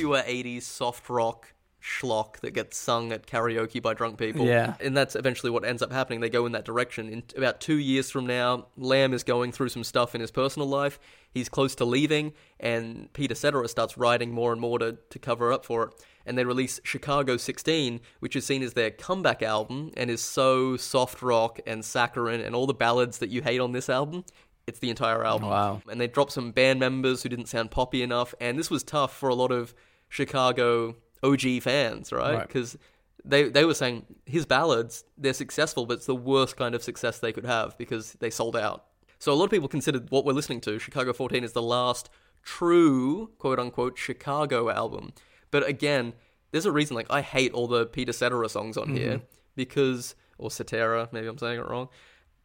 [0.06, 4.46] pure 80s soft rock schlock that gets sung at karaoke by drunk people.
[4.46, 4.76] Yeah.
[4.80, 6.20] And that's eventually what ends up happening.
[6.20, 7.10] They go in that direction.
[7.10, 10.68] In about two years from now, Lamm is going through some stuff in his personal
[10.68, 11.00] life.
[11.32, 15.52] He's close to leaving, and Peter Cetera starts writing more and more to, to cover
[15.52, 16.06] up for it.
[16.26, 20.78] And they release Chicago 16, which is seen as their comeback album and is so
[20.78, 24.24] soft rock and saccharine and all the ballads that you hate on this album.
[24.66, 25.50] It's the entire album.
[25.50, 25.82] Wow.
[25.88, 28.34] And they dropped some band members who didn't sound poppy enough.
[28.40, 29.76] And this was tough for a lot of
[30.10, 32.36] Chicago OG fans, right?
[32.36, 32.48] Right.
[32.48, 32.78] Because
[33.24, 37.20] they they were saying his ballads they're successful, but it's the worst kind of success
[37.20, 38.86] they could have because they sold out.
[39.20, 42.10] So a lot of people considered what we're listening to, Chicago 14, is the last
[42.44, 45.14] true quote unquote Chicago album.
[45.52, 46.14] But again,
[46.52, 46.96] there's a reason.
[46.96, 49.26] Like I hate all the Peter Cetera songs on here mm-hmm.
[49.56, 51.90] because or Cetera, maybe I'm saying it wrong.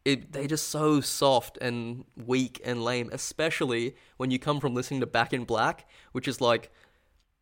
[0.03, 5.01] It, they're just so soft and weak and lame, especially when you come from listening
[5.01, 6.71] to Back in Black, which is like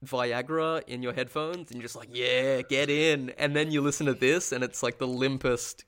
[0.05, 3.31] Viagra in your headphones, and you're just like, yeah, get in.
[3.31, 5.83] And then you listen to this, and it's like the limpest,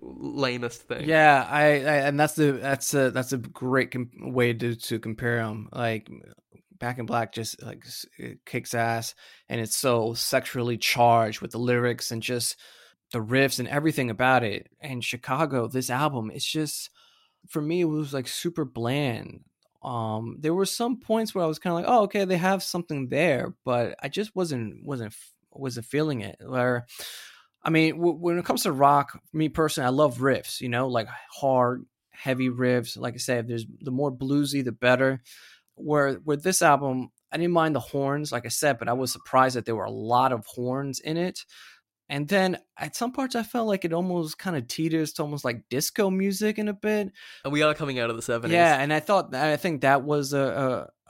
[0.00, 1.08] lamest thing.
[1.08, 4.98] Yeah, I, I and that's the that's a that's a great com- way to to
[4.98, 5.68] compare them.
[5.72, 6.08] Like
[6.78, 7.84] Back in Black just like
[8.44, 9.14] kicks ass,
[9.48, 12.56] and it's so sexually charged with the lyrics and just
[13.12, 14.68] the riffs and everything about it.
[14.80, 16.90] And Chicago, this album, it's just
[17.48, 19.40] for me, it was like super bland.
[19.82, 22.62] Um, there were some points where I was kind of like, oh, okay, they have
[22.62, 25.14] something there, but I just wasn't wasn't
[25.50, 26.36] wasn't feeling it.
[26.40, 26.86] Where
[27.62, 30.60] I mean, w- when it comes to rock, me personally, I love riffs.
[30.60, 32.98] You know, like hard, heavy riffs.
[32.98, 35.22] Like I said, there's the more bluesy, the better.
[35.74, 39.12] Where with this album, I didn't mind the horns, like I said, but I was
[39.12, 41.44] surprised that there were a lot of horns in it.
[42.08, 45.44] And then at some parts, I felt like it almost kind of teeters to almost
[45.44, 47.10] like disco music in a bit.
[47.44, 48.50] And we are coming out of the 70s.
[48.50, 50.38] Yeah, and I thought I think that was a,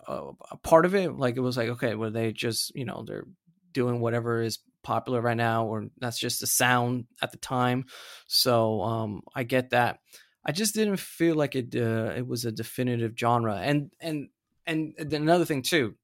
[0.08, 0.16] a
[0.50, 1.16] a part of it.
[1.16, 3.26] Like it was like okay, were they just you know they're
[3.72, 7.84] doing whatever is popular right now, or that's just the sound at the time.
[8.26, 9.98] So um, I get that.
[10.44, 14.28] I just didn't feel like it uh, it was a definitive genre, and and
[14.66, 15.94] and then another thing too.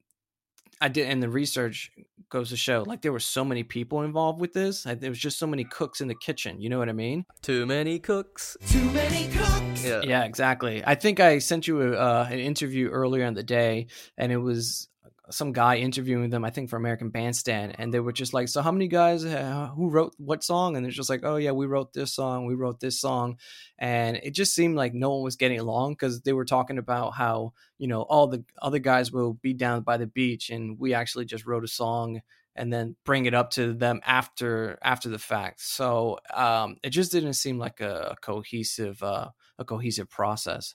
[0.82, 1.92] I did, and the research
[2.28, 4.84] goes to show like there were so many people involved with this.
[4.84, 6.60] Like, there was just so many cooks in the kitchen.
[6.60, 7.24] You know what I mean?
[7.40, 8.56] Too many cooks.
[8.66, 9.84] Too many cooks.
[9.84, 10.00] Yeah.
[10.02, 10.82] Yeah, exactly.
[10.84, 13.86] I think I sent you a, uh, an interview earlier in the day,
[14.18, 14.88] and it was
[15.30, 16.44] some guy interviewing them.
[16.44, 19.70] I think for American Bandstand, and they were just like, "So, how many guys uh,
[19.74, 22.54] who wrote what song?" And they're just like, "Oh yeah, we wrote this song, we
[22.54, 23.38] wrote this song,"
[23.78, 27.12] and it just seemed like no one was getting along because they were talking about
[27.14, 30.94] how you know all the other guys will be down by the beach, and we
[30.94, 32.20] actually just wrote a song
[32.54, 35.60] and then bring it up to them after after the fact.
[35.60, 40.74] So um, it just didn't seem like a, a cohesive uh, a cohesive process.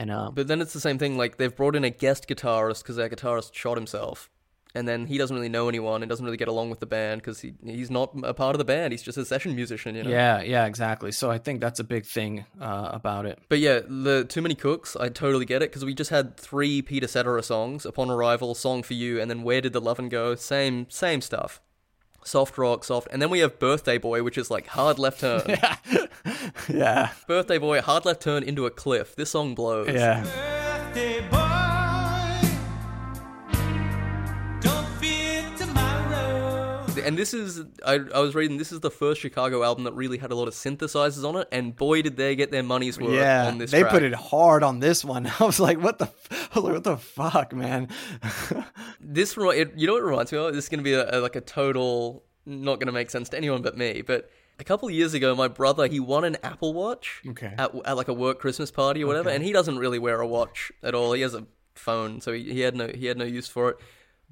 [0.00, 1.18] And um, But then it's the same thing.
[1.18, 4.30] Like they've brought in a guest guitarist because their guitarist shot himself,
[4.74, 7.20] and then he doesn't really know anyone and doesn't really get along with the band
[7.20, 8.94] because he he's not a part of the band.
[8.94, 10.10] He's just a session musician, you know.
[10.10, 11.12] yeah, yeah, exactly.
[11.12, 13.40] So I think that's a big thing uh, about it.
[13.50, 16.80] But yeah, the Too Many Cooks, I totally get it because we just had three
[16.80, 20.34] Peter Cetera songs: "Upon Arrival," "Song for You," and then "Where Did the Lovin' Go?"
[20.34, 21.60] Same, same stuff.
[22.24, 25.42] Soft rock, soft, and then we have "Birthday Boy," which is like hard left turn.
[25.48, 25.76] Yeah,
[26.68, 29.16] yeah, Birthday Boy, hard left turn into a cliff.
[29.16, 29.88] This song blows.
[29.88, 31.39] yeah.
[37.04, 40.18] And this is, I, I was reading, this is the first Chicago album that really
[40.18, 43.14] had a lot of synthesizers on it, and boy, did they get their money's worth
[43.14, 43.92] Yeah, on this they track.
[43.92, 45.26] put it hard on this one.
[45.40, 47.88] I was like, "What the, f- I like, what the fuck, man?"
[49.00, 50.54] This, it, you know what it reminds me of?
[50.54, 53.36] This is going to be a, like a total, not going to make sense to
[53.36, 56.74] anyone but me, but a couple of years ago, my brother, he won an Apple
[56.74, 57.54] Watch Okay.
[57.58, 60.26] at, at like a work Christmas party or whatever, and he doesn't really wear a
[60.26, 61.12] watch at all.
[61.12, 63.76] He has a phone, so he, he had no he had no use for it.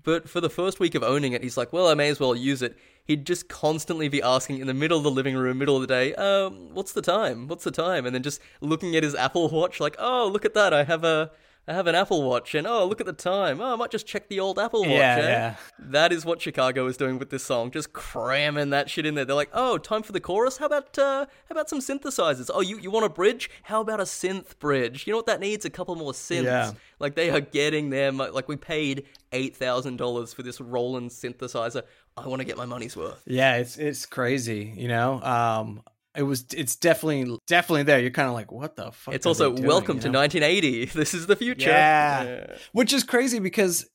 [0.02, 2.34] But for the first week of owning it, he's like, well, I may as well
[2.34, 2.76] use it.
[3.04, 5.86] He'd just constantly be asking in the middle of the living room, middle of the
[5.86, 7.48] day, um, what's the time?
[7.48, 8.06] What's the time?
[8.06, 11.04] And then just looking at his Apple Watch, like, oh, look at that, I have
[11.04, 11.30] a.
[11.68, 13.60] I have an Apple Watch, and oh, look at the time.
[13.60, 14.88] Oh, I might just check the old Apple Watch.
[14.88, 15.28] Yeah, eh?
[15.28, 15.56] yeah.
[15.78, 19.26] That is what Chicago is doing with this song, just cramming that shit in there.
[19.26, 20.56] They're like, "Oh, time for the chorus.
[20.56, 22.50] How about uh, how about some synthesizers?
[22.52, 23.50] Oh, you you want a bridge?
[23.64, 25.06] How about a synth bridge?
[25.06, 25.66] You know what that needs?
[25.66, 26.44] A couple more synths.
[26.44, 26.72] Yeah.
[26.98, 31.10] Like they are getting their mo- like we paid eight thousand dollars for this Roland
[31.10, 31.82] synthesizer.
[32.16, 33.22] I want to get my money's worth.
[33.26, 35.22] Yeah, it's it's crazy, you know.
[35.22, 35.82] Um,
[36.18, 38.00] it was it's definitely definitely there.
[38.00, 39.14] You're kind of like, what the fuck?
[39.14, 40.86] It's also doing, welcome you to 1980.
[40.98, 41.70] This is the future.
[41.70, 42.56] Yeah.
[42.72, 43.86] which is crazy because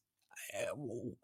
[0.56, 0.76] uh,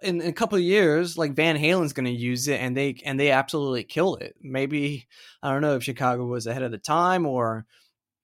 [0.02, 2.96] in, in a couple of years, like Van Halen's going to use it, and they
[3.06, 4.36] and they absolutely kill it.
[4.42, 5.08] Maybe
[5.42, 7.66] I don't know if Chicago was ahead of the time or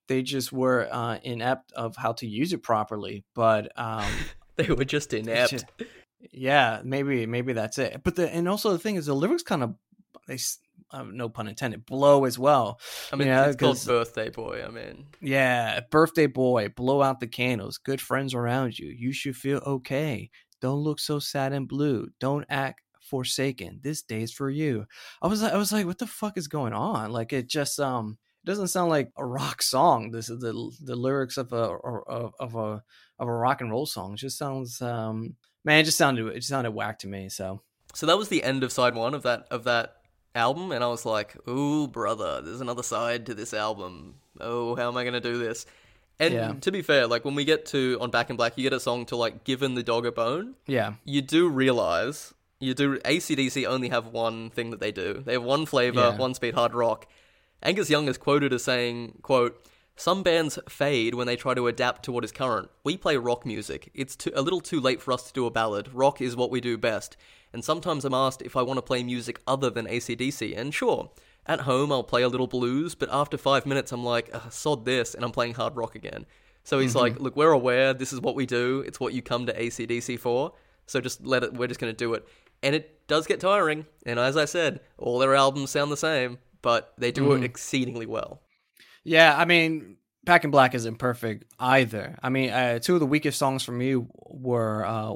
[0.08, 3.24] they just were uh, inept of how to use it properly.
[3.34, 4.06] But um,
[4.58, 5.52] They were just inept.
[5.52, 5.66] just-
[6.32, 8.02] Yeah, maybe maybe that's it.
[8.04, 9.76] But the and also the thing is the lyrics kind of
[10.28, 10.38] they
[10.96, 12.80] uh, no pun intended blow as well.
[13.12, 14.64] I mean, Yeah, it's called Birthday Boy.
[14.66, 17.78] I mean, Yeah, birthday boy, blow out the candles.
[17.78, 18.88] Good friends around you.
[18.88, 20.30] You should feel okay.
[20.62, 22.08] Don't look so sad and blue.
[22.20, 23.80] Don't act forsaken.
[23.84, 24.86] This day's for you.
[25.22, 27.12] I was like, I was like, what the fuck is going on?
[27.12, 30.12] Like it just um, it doesn't sound like a rock song.
[30.12, 32.84] This is the the lyrics of a or, of, of a
[33.20, 34.14] of a rock and roll song.
[34.14, 37.30] It just sounds um, man, it just sounded it just sounded whack to me.
[37.30, 37.62] So
[37.94, 39.95] so that was the end of side one of that of that
[40.36, 44.16] album, and I was like, "Ooh, brother, there's another side to this album.
[44.40, 45.66] Oh, how am I gonna do this?"
[46.20, 46.54] And Yeah.
[46.62, 48.80] to be fair, like when we get to on Back in Black, you get a
[48.80, 53.66] song to like "Given the Dog a Bone." yeah, you do realize you do ACDC
[53.66, 55.22] only have one thing that they do.
[55.26, 56.18] They have one flavor, Yeah.
[56.18, 57.06] one speed hard rock.
[57.62, 59.62] Angus Young is quoted as saying, quote,
[59.96, 62.70] some bands fade when they try to adapt to what is current.
[62.84, 63.92] We play rock music.
[63.94, 65.94] It's too, a little too late for us to do a ballad.
[65.94, 67.16] Rock is what we do best.
[67.54, 71.12] And sometimes I'm asked if I want to play music other than ACDC, and sure,
[71.46, 75.14] at home I'll play a little blues, but after five minutes I'm like, sod this,
[75.14, 76.26] and I'm playing hard rock again.
[76.66, 77.00] So he's mm-hmm.
[77.00, 78.84] like, look, we're aware this is what we do.
[78.86, 80.52] It's what you come to ACDC for.
[80.88, 81.54] So just let it.
[81.54, 82.28] We're just going to do it,
[82.62, 83.86] and it does get tiring.
[84.06, 87.44] And as I said, all their albums sound the same, but they do it mm-hmm.
[87.44, 88.42] exceedingly well.
[89.06, 92.18] Yeah, I mean, Back in Black isn't perfect either.
[92.22, 95.14] I mean, uh, two of the weakest songs for me were uh,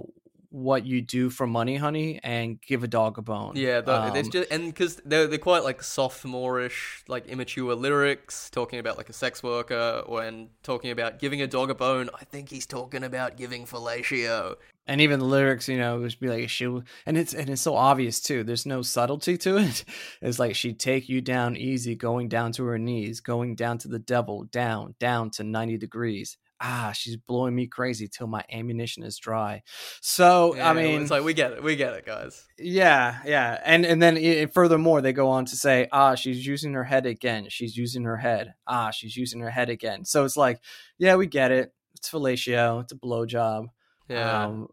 [0.51, 4.27] "What You Do for Money, Honey" and "Give a Dog a Bone." Yeah, the, it's
[4.27, 9.09] Um, just and because they're they're quite like sophomore-ish, like immature lyrics, talking about like
[9.09, 12.11] a sex worker, or and talking about giving a dog a bone.
[12.13, 14.57] I think he's talking about giving fellatio.
[14.89, 16.65] And even the lyrics, you know, would be like she,
[17.05, 18.43] and it's and it's so obvious too.
[18.43, 19.85] There's no subtlety to it.
[20.21, 23.87] It's like she'd take you down easy, going down to her knees, going down to
[23.87, 26.37] the devil, down, down to ninety degrees.
[26.59, 29.61] Ah, she's blowing me crazy till my ammunition is dry.
[30.01, 32.45] So Yeah, I mean, it's like we get it, we get it, guys.
[32.57, 36.73] Yeah, yeah, and and then i furthermore, they go on to say, ah, she's using
[36.73, 37.45] her head again.
[37.49, 38.55] She's using her head.
[38.67, 40.03] Ah, she's using her head again.
[40.03, 40.59] So it's like,
[40.97, 41.71] yeah, we get it.
[41.95, 42.81] It's fellatio.
[42.81, 43.67] It's a blowjob.
[44.09, 44.67] Yeah, Um,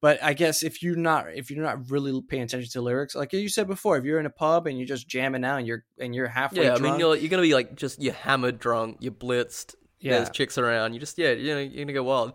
[0.00, 3.32] but I guess if you're not if you're not really paying attention to lyrics, like
[3.32, 5.84] you said before, if you're in a pub and you're just jamming out and you're
[5.98, 6.74] and you're halfway, yeah.
[6.74, 9.74] I mean, you're you're gonna be like just you're hammered drunk, you're blitzed.
[10.00, 10.18] Yeah.
[10.18, 10.94] There's chicks around.
[10.94, 12.34] You just yeah, you know, you're gonna go wild.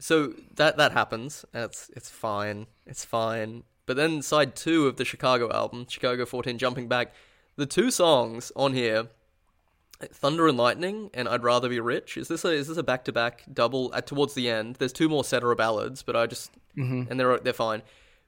[0.00, 1.44] So that that happens.
[1.52, 2.66] And it's it's fine.
[2.86, 3.64] It's fine.
[3.86, 7.12] But then side two of the Chicago album, Chicago 14, jumping back,
[7.56, 9.08] the two songs on here,
[10.00, 12.16] Thunder and Lightning and I'd Rather Be Rich.
[12.16, 14.76] Is this a is this a back to back double at towards the end?
[14.76, 17.10] There's two more Cetera ballads, but I just mm-hmm.
[17.10, 17.82] and they're they're fine.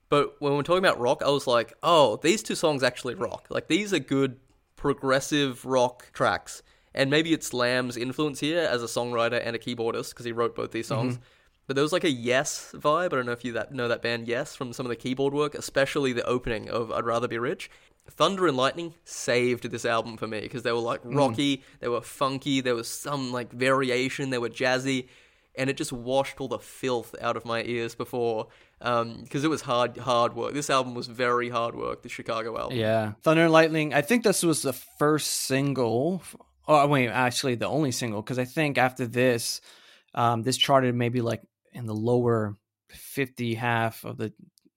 [0.09, 3.47] But when we're talking about rock, I was like, oh, these two songs actually rock.
[3.51, 4.37] Like these are good
[4.77, 6.63] progressive rock tracks.
[6.95, 10.55] And maybe it's Lamm's influence here as a songwriter and a keyboardist because he wrote
[10.55, 11.15] both these songs.
[11.15, 11.23] Mm-hmm.
[11.67, 13.07] But there was like a Yes vibe.
[13.07, 15.35] I don't know if you that know that band Yes from some of the keyboard
[15.35, 17.71] work, especially the opening of I'd Rather Be Rich.
[18.11, 22.01] Thunder and Lightning saved this album for me because they were like rocky, they were
[22.01, 25.09] funky, there was some like variation, they were jazzy,
[25.55, 29.63] and it just washed all the filth out of my ears before because it was
[29.63, 30.55] hard hard work.
[30.55, 32.03] This album was very hard work.
[32.03, 32.79] The Chicago album.
[32.79, 33.95] Yeah, Thunder and Lightning.
[33.95, 36.23] I think this was the first single.
[36.69, 39.61] Oh wait, actually the only single because I think after this,
[40.15, 41.43] um, this charted maybe like
[41.73, 42.57] in the lower
[42.89, 44.33] fifty half of the,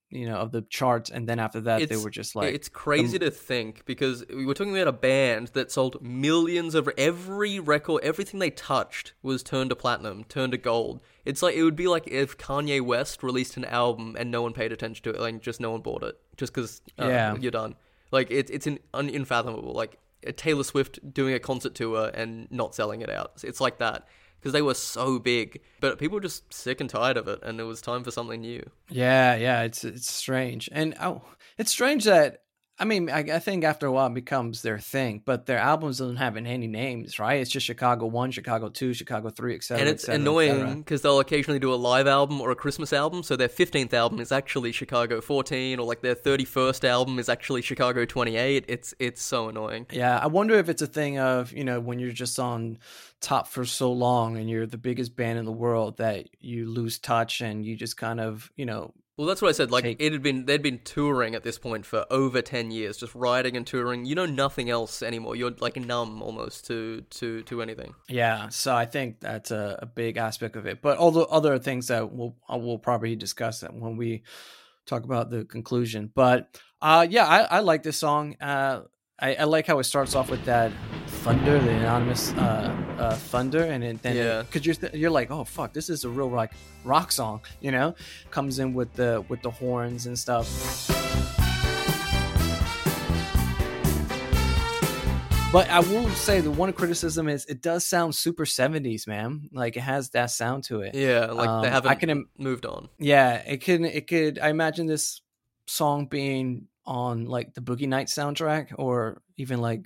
[0.09, 3.19] you know, of the charts, and then after that they were just like, it's crazy
[3.19, 8.03] to think because we were talking about a band that sold millions of every record,
[8.03, 10.99] everything they touched was turned to platinum, turned to gold.
[11.25, 14.53] It's like it would be like if Kanye West released an album and no one
[14.53, 17.35] paid attention to it, like just no one bought it, just because uh, Yeah.
[17.39, 17.75] you're done.
[18.11, 19.73] Like it's it's an un- unfathomable.
[19.73, 19.99] Like
[20.37, 23.33] Taylor Swift doing a concert tour and not selling it out.
[23.43, 24.07] It's like that
[24.39, 27.59] because they were so big, but people were just sick and tired of it, and
[27.59, 28.69] it was time for something new.
[28.89, 31.21] Yeah, yeah, it's it's strange, and oh,
[31.57, 32.43] it's strange that
[32.79, 35.97] I mean, I, I think after a while it becomes their thing, but their albums
[35.97, 37.41] don't have any names, right?
[37.41, 39.81] It's just Chicago One, Chicago Two, Chicago Three, etc.
[39.81, 43.21] and it's annoying because they'll occasionally do a live album or a Christmas album.
[43.21, 47.61] So their 15th album is actually Chicago 14, or like their 31st album is actually
[47.61, 48.65] Chicago 28.
[48.67, 49.85] It's it's so annoying.
[49.91, 52.77] Yeah, I wonder if it's a thing of you know when you're just on
[53.19, 56.97] top for so long and you're the biggest band in the world that you lose
[56.97, 59.69] touch and you just kind of you know Well, that's what I said.
[59.69, 62.95] Like Take- it had been they'd been touring at this point for over 10 years,
[62.95, 64.05] just writing and touring.
[64.05, 65.35] You know nothing else anymore.
[65.35, 67.95] You're like numb almost to to to anything.
[68.07, 70.81] Yeah, so I think that's a, a big aspect of it.
[70.81, 74.23] But all the other things that we'll we'll probably discuss when we
[74.85, 76.09] talk about the conclusion.
[76.15, 78.37] But uh, yeah, I, I like this song.
[78.39, 78.83] Uh,
[79.19, 80.71] I, I like how it starts off with that
[81.23, 84.41] Thunder, the anonymous uh, uh, Thunder, and then Yeah.
[84.43, 86.51] because you're th- you're like, oh fuck, this is a real like
[86.85, 87.93] rock song, you know,
[88.31, 90.47] comes in with the with the horns and stuff.
[95.51, 99.49] But I will say the one criticism is it does sound super 70s, man.
[99.51, 100.93] Like it has that sound to it.
[100.93, 102.87] Yeah, like Um, they haven't I can im- moved on.
[102.99, 103.83] Yeah, it can.
[103.83, 104.37] It could.
[104.37, 105.21] I imagine this
[105.65, 109.81] song being on like the Boogie Nights soundtrack, or even like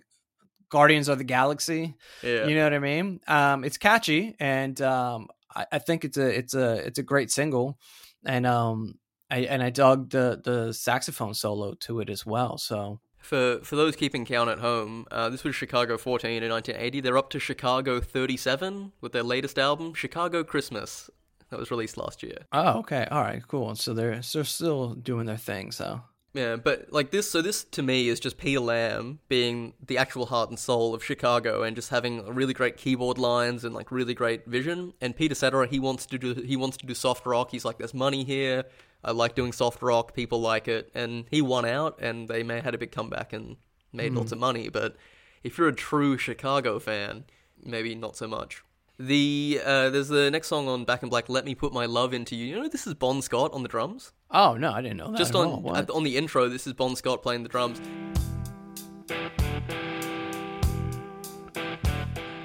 [0.78, 1.96] Guardians of the Galaxy.
[2.24, 2.48] Yeah.
[2.48, 3.20] You know what I mean?
[3.28, 7.30] Um, it's catchy, and um, I, I think it's a it's a it's a great
[7.32, 7.78] single,
[8.26, 8.98] and um,
[9.30, 12.58] I and I dug the the saxophone solo to it as well.
[12.58, 17.02] So For for those keeping count at home, uh, this was Chicago 14 in 1980.
[17.02, 21.10] They're up to Chicago 37 with their latest album, Chicago Christmas.
[21.50, 22.40] That was released last year.
[22.52, 23.76] oh, okay, all right, cool.
[23.76, 25.72] So they're so they're still doing their thing.
[25.72, 26.02] So
[26.34, 30.26] Yeah, but like this, so this to me is just Peter Lamm being the actual
[30.26, 34.16] heart and soul of Chicago, and just having really great keyboard lines and like really
[34.16, 34.94] great vision.
[35.00, 37.52] And Peter Cetera, he wants to do he wants to do soft rock.
[37.52, 38.64] He's like, there's money here.
[39.04, 40.16] I like doing soft rock.
[40.16, 43.58] People like it, and he won out, and they may had a big comeback and
[43.92, 44.70] made lots of money.
[44.70, 44.96] But
[45.44, 47.26] if you're a true Chicago fan,
[47.64, 48.64] maybe not so much.
[48.98, 52.14] The uh, there's the next song on Back in Black, "Let Me Put My Love
[52.14, 54.14] Into You." You know this is Bon Scott on the drums.
[54.34, 55.18] Oh no, I didn't know that.
[55.18, 55.62] Just on all.
[55.62, 55.90] What?
[55.90, 57.80] on the intro, this is Bon Scott playing the drums.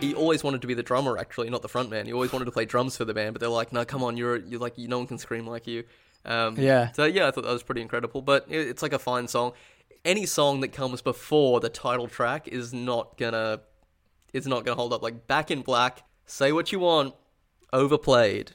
[0.01, 2.07] He always wanted to be the drummer, actually, not the front man.
[2.07, 4.17] He always wanted to play drums for the band, but they're like, "No, come on,
[4.17, 5.85] you're you're like no one can scream like you."
[6.25, 6.93] Um, Yeah.
[6.93, 8.23] So yeah, I thought that was pretty incredible.
[8.23, 9.53] But it, it's like a fine song.
[10.05, 13.61] Any song that comes before the title track is not gonna,
[14.33, 15.03] it's not gonna hold up.
[15.03, 17.15] Like Back in Black, say what you want,
[17.73, 18.53] overplayed,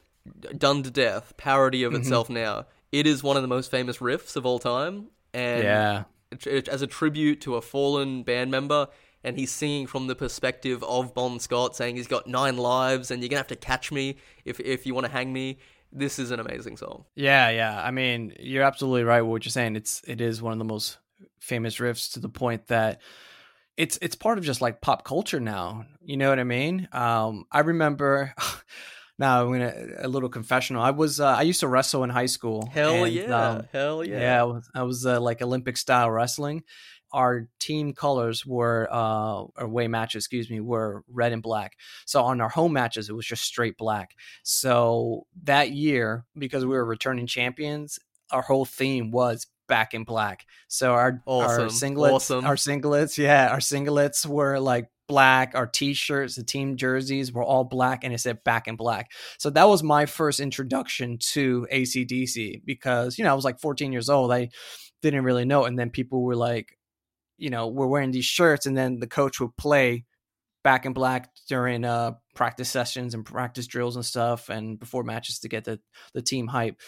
[0.57, 1.95] done to death, parody Mm-hmm.
[1.95, 2.65] of itself now.
[2.93, 6.03] It is one of the most famous riffs of all time, and yeah.
[6.31, 8.87] it- it- as a tribute to a fallen band member,
[9.23, 13.21] and he's singing from the perspective of Bon Scott, saying he's got nine lives, and
[13.21, 15.57] you're gonna have to catch me if if you want to hang me.
[15.91, 17.05] This is an amazing song.
[17.15, 17.81] Yeah, yeah.
[17.83, 19.75] I mean, you're absolutely right with what you're saying.
[19.75, 20.97] It's it is one of the most
[21.39, 23.01] famous riffs to the point that
[23.75, 25.85] it's it's part of just like pop culture now.
[26.03, 26.87] You know what I mean?
[26.91, 28.33] Um, I remember.
[29.19, 30.81] Now I'm gonna a little confessional.
[30.81, 32.67] I was uh, I used to wrestle in high school.
[32.71, 34.19] Hell and, yeah, um, hell yeah.
[34.19, 34.41] yeah.
[34.41, 36.63] I was, I was uh, like Olympic style wrestling.
[37.11, 41.73] Our team colors were uh, or away matches, excuse me, were red and black.
[42.05, 44.15] So on our home matches, it was just straight black.
[44.41, 47.99] So that year, because we were returning champions,
[48.31, 50.45] our whole theme was back in black.
[50.67, 52.45] So our our singlets, awesome.
[52.45, 55.53] our singlets, yeah, our singlets were like black.
[55.53, 59.11] Our t-shirts, the team jerseys were all black, and it said back in black.
[59.37, 63.91] So that was my first introduction to ACDC because you know I was like 14
[63.91, 64.31] years old.
[64.33, 64.49] I
[65.03, 66.77] didn't really know, and then people were like,
[67.37, 70.05] you know, we're wearing these shirts, and then the coach would play
[70.63, 75.39] back in black during uh practice sessions and practice drills and stuff and before matches
[75.39, 75.79] to get the
[76.13, 76.79] the team hype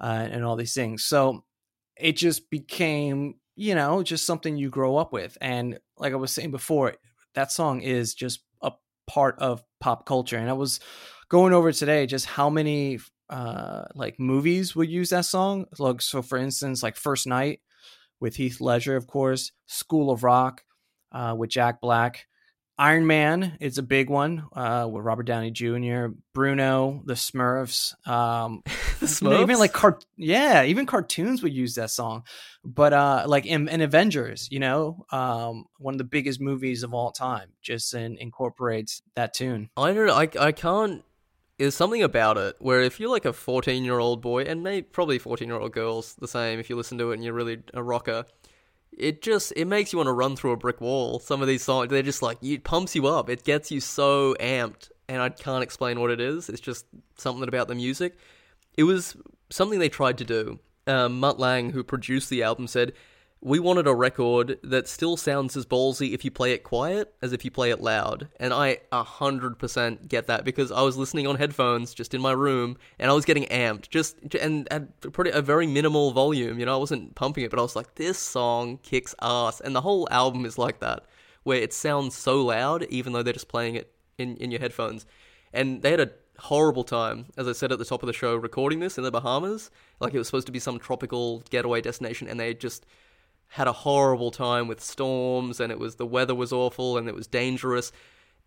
[0.00, 1.44] uh, and all these things so
[1.96, 6.32] it just became you know just something you grow up with and like i was
[6.32, 6.94] saying before
[7.34, 8.72] that song is just a
[9.06, 10.80] part of pop culture and i was
[11.28, 12.98] going over today just how many
[13.30, 15.66] uh like movies would use that song.
[15.78, 17.60] Like so for instance like first night
[18.18, 20.62] with heath ledger of course school of rock
[21.12, 22.26] uh, with jack black
[22.80, 28.62] Iron Man is a big one uh, with Robert Downey Jr., Bruno, the Smurfs, um,
[29.00, 32.22] the know, even like cart, yeah, even cartoons would use that song.
[32.64, 36.94] But uh, like in, in Avengers, you know, um, one of the biggest movies of
[36.94, 39.68] all time, just in, incorporates that tune.
[39.76, 40.14] I don't know.
[40.14, 41.04] I, I can't.
[41.58, 44.86] There's something about it where if you're like a 14 year old boy, and maybe
[44.90, 47.58] probably 14 year old girls the same, if you listen to it and you're really
[47.74, 48.24] a rocker,
[48.96, 51.18] it just it makes you want to run through a brick wall.
[51.18, 53.28] Some of these songs, they're just like it pumps you up.
[53.30, 56.48] It gets you so amped, and I can't explain what it is.
[56.48, 56.86] It's just
[57.16, 58.16] something about the music.
[58.76, 59.16] It was
[59.50, 60.58] something they tried to do.
[60.86, 62.92] Um, Mutt Lange, who produced the album, said
[63.42, 67.32] we wanted a record that still sounds as ballsy if you play it quiet as
[67.32, 68.28] if you play it loud.
[68.38, 72.76] And I 100% get that because I was listening on headphones just in my room
[72.98, 76.74] and I was getting amped just and at pretty a very minimal volume, you know,
[76.74, 80.06] I wasn't pumping it, but I was like this song kicks ass and the whole
[80.10, 81.06] album is like that
[81.42, 85.06] where it sounds so loud even though they're just playing it in in your headphones.
[85.52, 88.36] And they had a horrible time, as I said at the top of the show,
[88.36, 89.70] recording this in the Bahamas.
[89.98, 92.86] Like it was supposed to be some tropical getaway destination, and they just
[93.50, 97.14] had a horrible time with storms, and it was the weather was awful, and it
[97.14, 97.90] was dangerous,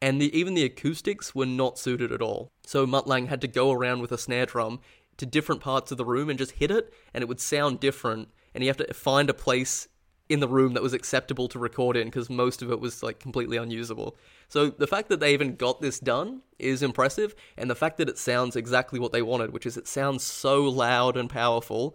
[0.01, 2.51] and the, even the acoustics were not suited at all.
[2.65, 4.79] So Mutt Lange had to go around with a snare drum
[5.17, 8.29] to different parts of the room and just hit it, and it would sound different,
[8.53, 9.89] and you have to find a place
[10.29, 13.19] in the room that was acceptable to record in because most of it was like
[13.19, 14.15] completely unusable.
[14.47, 18.07] So the fact that they even got this done is impressive, and the fact that
[18.07, 21.93] it sounds exactly what they wanted, which is it sounds so loud and powerful,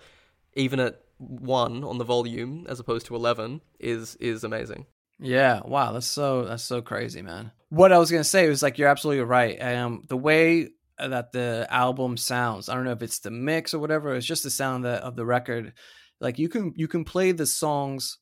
[0.54, 4.86] even at one on the volume as opposed to eleven, is is amazing.
[5.20, 7.52] Yeah, wow, that's so that's so crazy, man.
[7.70, 9.60] What I was gonna say was like you're absolutely right.
[9.60, 13.78] Um, the way that the album sounds, I don't know if it's the mix or
[13.78, 14.14] whatever.
[14.14, 15.72] It's just the sound of the, of the record.
[16.20, 18.18] Like you can you can play the songs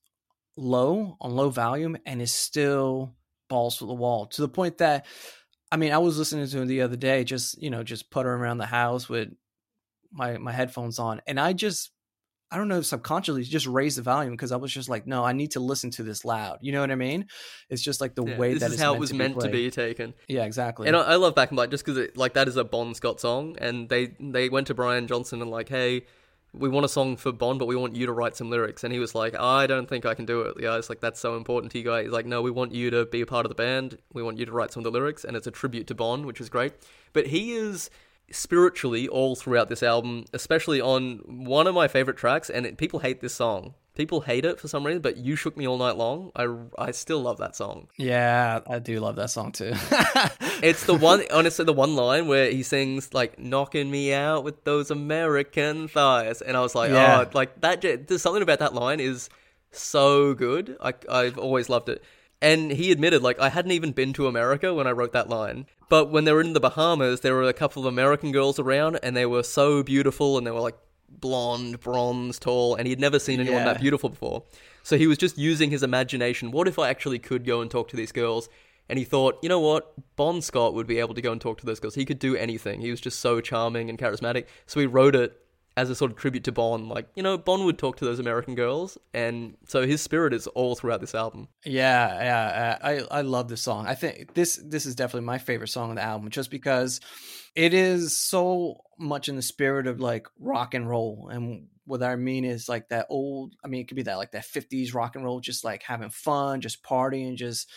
[0.56, 3.14] low on low volume and it's still
[3.48, 5.06] balls to the wall to the point that
[5.70, 8.40] I mean I was listening to it the other day, just you know just puttering
[8.40, 9.28] around the house with
[10.12, 11.90] my my headphones on, and I just
[12.50, 15.32] I don't know, subconsciously just raised the volume because I was just like, no, I
[15.32, 16.58] need to listen to this loud.
[16.60, 17.26] You know what I mean?
[17.68, 19.48] It's just like the Yeah, way this that is how it was to meant to
[19.48, 20.14] be taken.
[20.28, 20.86] Yeah, exactly.
[20.86, 23.20] And I, I love Back and Black just because like that is a Bon Scott
[23.20, 26.06] song, and they they went to Brian Johnson and like, hey,
[26.52, 28.84] we want a song for Bon, but we want you to write some lyrics.
[28.84, 30.88] And he was like, I don't think I can do it, guys.
[30.88, 32.04] Like that's so important to you guys.
[32.04, 33.98] He's like, no, we want you to be a part of the band.
[34.12, 36.24] We want you to write some of the lyrics, and it's a tribute to Bon,
[36.26, 36.74] which is great.
[37.12, 37.90] But he is
[38.30, 42.50] spiritually all throughout this album, especially on one of my favorite tracks.
[42.50, 43.74] And it, people hate this song.
[43.94, 46.46] People hate it for some reason, but "You Shook Me All Night Long," I
[46.78, 47.88] I still love that song.
[47.96, 49.72] yeah, I do love that song too.
[50.62, 54.64] It's the one, honestly, the one line where he sings like "knocking me out with
[54.64, 57.24] those American thighs," and I was like, Yeah.
[57.26, 57.80] oh, like that.
[57.80, 59.30] There's something about that line is
[59.72, 60.76] so good.
[60.80, 62.02] I I've always loved it.
[62.42, 65.66] And he admitted, like, I hadn't even been to America when I wrote that line.
[65.88, 68.98] But when they were in the Bahamas, there were a couple of American girls around,
[69.02, 70.76] and they were so beautiful, and they were like
[71.08, 73.72] blonde, bronze, tall, and he'd never seen anyone Yeah.
[73.72, 74.42] that beautiful before.
[74.82, 76.50] So he was just using his imagination.
[76.50, 78.48] What if I actually could go and talk to these girls?
[78.88, 79.94] And he thought, you know what?
[80.14, 81.94] Bon Scott would be able to go and talk to those girls.
[81.94, 82.80] He could do anything.
[82.80, 84.44] He was just so charming and charismatic.
[84.66, 85.40] So he wrote it
[85.76, 86.88] as a sort of tribute to Bon.
[86.88, 88.96] Like, you know, Bon would talk to those American girls.
[89.12, 91.48] And so his spirit is all throughout this album.
[91.64, 93.86] Yeah, yeah, uh, I I love this song.
[93.86, 97.00] I think this this is definitely my favorite song on the album, just because
[97.54, 102.16] it is so much in the spirit of like rock and roll, and what I
[102.16, 103.54] mean is like that old.
[103.64, 106.10] I mean, it could be that like that '50s rock and roll, just like having
[106.10, 107.70] fun, just partying, just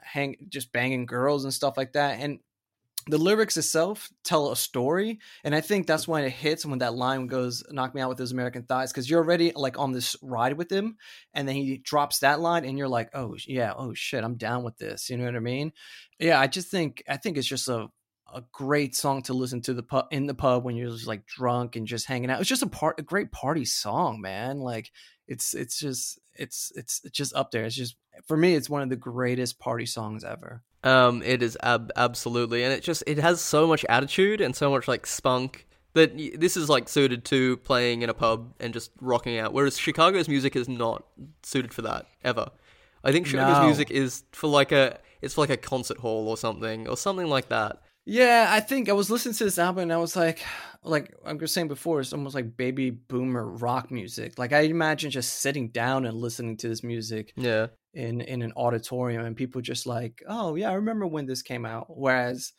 [0.00, 2.38] hang, just banging girls and stuff like that, and.
[3.08, 6.94] The lyrics itself tell a story, and I think that's when it hits when that
[6.94, 10.14] line goes "knock me out with those American thighs" because you're already like on this
[10.22, 10.96] ride with him,
[11.34, 14.62] and then he drops that line and you're like oh yeah oh shit i'm down
[14.64, 15.72] with this you know what i mean?
[16.18, 17.88] Yeah i just think i think it's just a
[18.34, 21.26] a great song to listen to the pub in the pub when you're just like
[21.26, 22.40] drunk and just hanging out.
[22.40, 24.92] It's just a part a great party song man like
[25.26, 27.64] it's it's just it's it's it's just up there.
[27.64, 27.96] It's just
[28.26, 32.62] for me it's one of the greatest party songs ever Um, it is ab- absolutely,
[32.62, 36.30] and it just it has so much attitude and so much like spunk that y-
[36.34, 39.52] this is like suited to playing in a pub and just rocking out.
[39.52, 41.04] Whereas Chicago's music is not
[41.42, 42.50] suited for that ever.
[43.02, 43.66] I think Chicago's No.
[43.66, 47.26] music is for like a it's for like a concert hall or something or something
[47.26, 47.80] like that.
[48.10, 50.42] Yeah, I think I was listening to this album and I was like,
[50.82, 54.38] like I was saying before, it's almost like baby boomer rock music.
[54.38, 58.52] Like I imagine just sitting down and listening to this music Yeah, in in an
[58.56, 61.86] auditorium and people just like, oh yeah, I remember when this came out.
[61.88, 62.52] Whereas,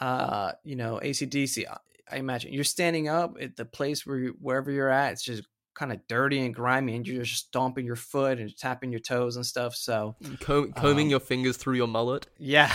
[0.00, 1.64] uh, you know, ACDC,
[2.10, 5.44] I, imagine you're standing up at the place where you, wherever you're at, it's just
[5.74, 9.36] kind of dirty and grimy, and you're just stomping your foot and tapping your toes
[9.36, 9.74] and stuff.
[9.74, 12.26] So Com- combing Um, your fingers through your mullet.
[12.38, 12.74] yeah,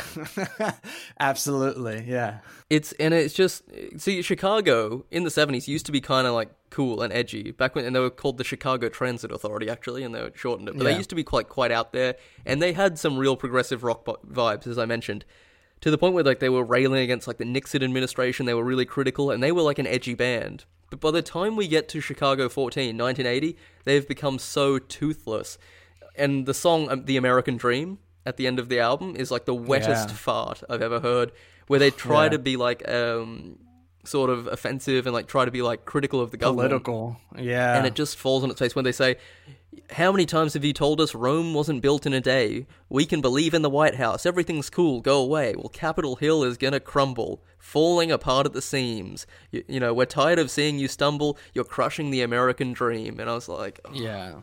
[1.20, 2.40] absolutely, yeah.
[2.70, 3.64] It's and it's just
[3.98, 7.74] see Chicago in the seventies used to be kind of like cool and edgy back
[7.74, 10.84] when and they were called the Chicago Transit Authority actually and they shortened it but
[10.86, 10.92] Yeah.
[10.92, 14.06] they used to be quite quite out there and they had some real progressive rock
[14.06, 15.26] bo- vibes as I mentioned
[15.82, 18.64] to the point where like they were railing against like the Nixon administration they were
[18.64, 21.88] really critical and they were like an edgy band but by the time we get
[21.90, 25.58] to Chicago 14 1980 they've become so toothless
[26.16, 29.46] and the song um, "The American Dream" at the end of the album is like
[29.46, 30.16] the wettest Yeah.
[30.16, 31.32] fart I've ever heard,
[31.68, 32.30] where they try Yeah.
[32.30, 33.58] to be like um,
[34.04, 37.78] sort of offensive and like try to be like critical of the government, Political, yeah.
[37.78, 39.18] and it just falls on its face when they say.
[39.92, 42.66] How many times have you told us Rome wasn't built in a day?
[42.90, 44.26] We can believe in the White House.
[44.26, 45.00] Everything's cool.
[45.00, 45.54] Go away.
[45.56, 49.28] Well, Capitol Hill is gonna crumble, falling apart at the seams.
[49.52, 51.38] You, you know, we're tired of seeing you stumble.
[51.54, 53.20] You're crushing the American dream.
[53.20, 54.42] And I was like, yeah.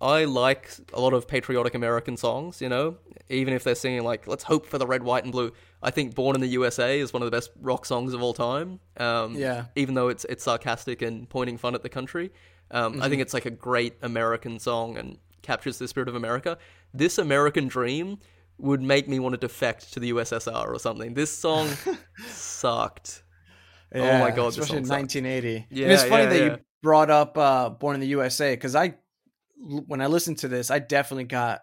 [0.00, 2.98] I like a lot of patriotic American songs, you know,
[3.30, 6.14] even if they're singing like "Let's hope for the red, white, and blue." I think
[6.14, 8.80] "Born in the USA" is one of the best rock songs of all time.
[8.98, 9.66] Um, Yeah.
[9.74, 12.30] Even though it's it's sarcastic and pointing fun at the country,
[12.70, 16.58] um, I think it's like a great American song and captures the spirit of America.
[16.92, 18.18] This American dream
[18.58, 21.14] would make me want to defect to the USSR or something.
[21.14, 21.68] This song
[22.28, 23.22] sucked.
[23.94, 25.14] Oh my God, especially in song sucks.
[25.14, 25.66] 1980.
[25.70, 26.44] Yeah, and it's funny yeah, that yeah.
[26.44, 28.94] you brought up uh, "Born in the USA" because I
[29.58, 31.62] when I listened to this, I definitely got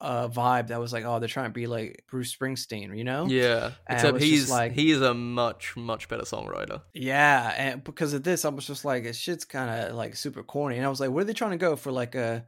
[0.00, 3.26] a vibe that was like, oh, they're trying to be like Bruce Springsteen, you know?
[3.26, 6.82] Yeah, And except he's like- he's a much much better songwriter.
[6.92, 10.76] Yeah, and because of this, I was just like, shit's kind of like super corny,
[10.76, 12.44] and I was like, where are they trying to go for like a,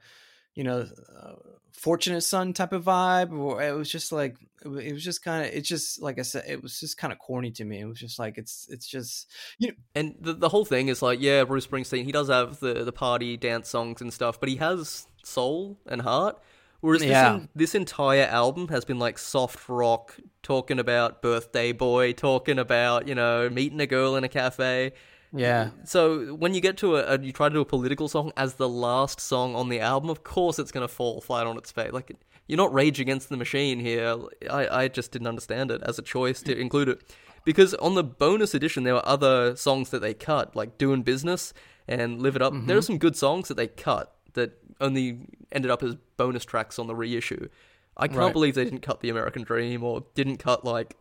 [0.54, 0.80] you know,
[1.16, 1.32] uh,
[1.74, 3.36] fortunate son type of vibe?
[3.38, 6.44] Or it was just like, it was just kind of, it's just like I said,
[6.48, 7.80] it was just kind of corny to me.
[7.80, 11.02] It was just like, it's, it's just, you know, And the the whole thing is
[11.02, 14.48] like, yeah, Bruce Springsteen, he does have the the party dance songs and stuff, but
[14.48, 16.40] he has soul and heart.
[16.80, 17.32] Whereas Yeah.
[17.32, 22.58] this, en- this entire album has been like soft rock, talking about birthday boy, talking
[22.58, 24.92] about you know meeting a girl in a cafe.
[25.34, 28.32] Yeah, So when you get to a, a you try to do a political song
[28.36, 31.70] as the last song on the album, of course it's gonna fall flat on its
[31.72, 31.92] face.
[31.92, 32.16] Like
[32.46, 34.16] you're not Rage Against the Machine here.
[34.50, 37.14] I I just didn't understand it as a choice to include it
[37.44, 41.52] because on the bonus edition there were other songs that they cut, like Doing Business
[41.88, 42.52] and Live It Up.
[42.52, 42.66] Mm-hmm.
[42.66, 45.20] There are some good songs that they cut that only
[45.52, 47.48] ended up as bonus tracks on the reissue.
[47.96, 48.32] I can't Right.
[48.32, 50.96] believe they didn't cut the American Dream or didn't cut like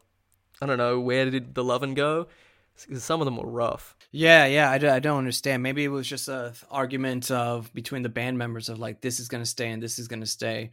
[0.61, 2.27] I don't know where did the Lovin' go.
[2.89, 3.95] 'Cause Some of them were rough.
[4.11, 4.69] yeah, yeah.
[4.69, 5.63] I don't understand.
[5.63, 9.27] Maybe it was just a argument of between the band members of like, this is
[9.27, 10.71] gonna stay and this is gonna stay,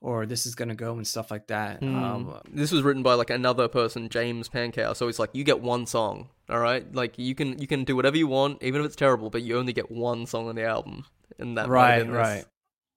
[0.00, 1.82] or this is gonna go and stuff like that.
[1.82, 4.96] Um, This was written by like another person, James Pankow.
[4.96, 6.84] So it's like you get one song, all right.
[6.94, 9.58] Like you can you can do whatever you want, even if it's terrible, but you
[9.58, 11.04] only get one song on the album,
[11.38, 12.18] and that right have been this.
[12.18, 12.44] right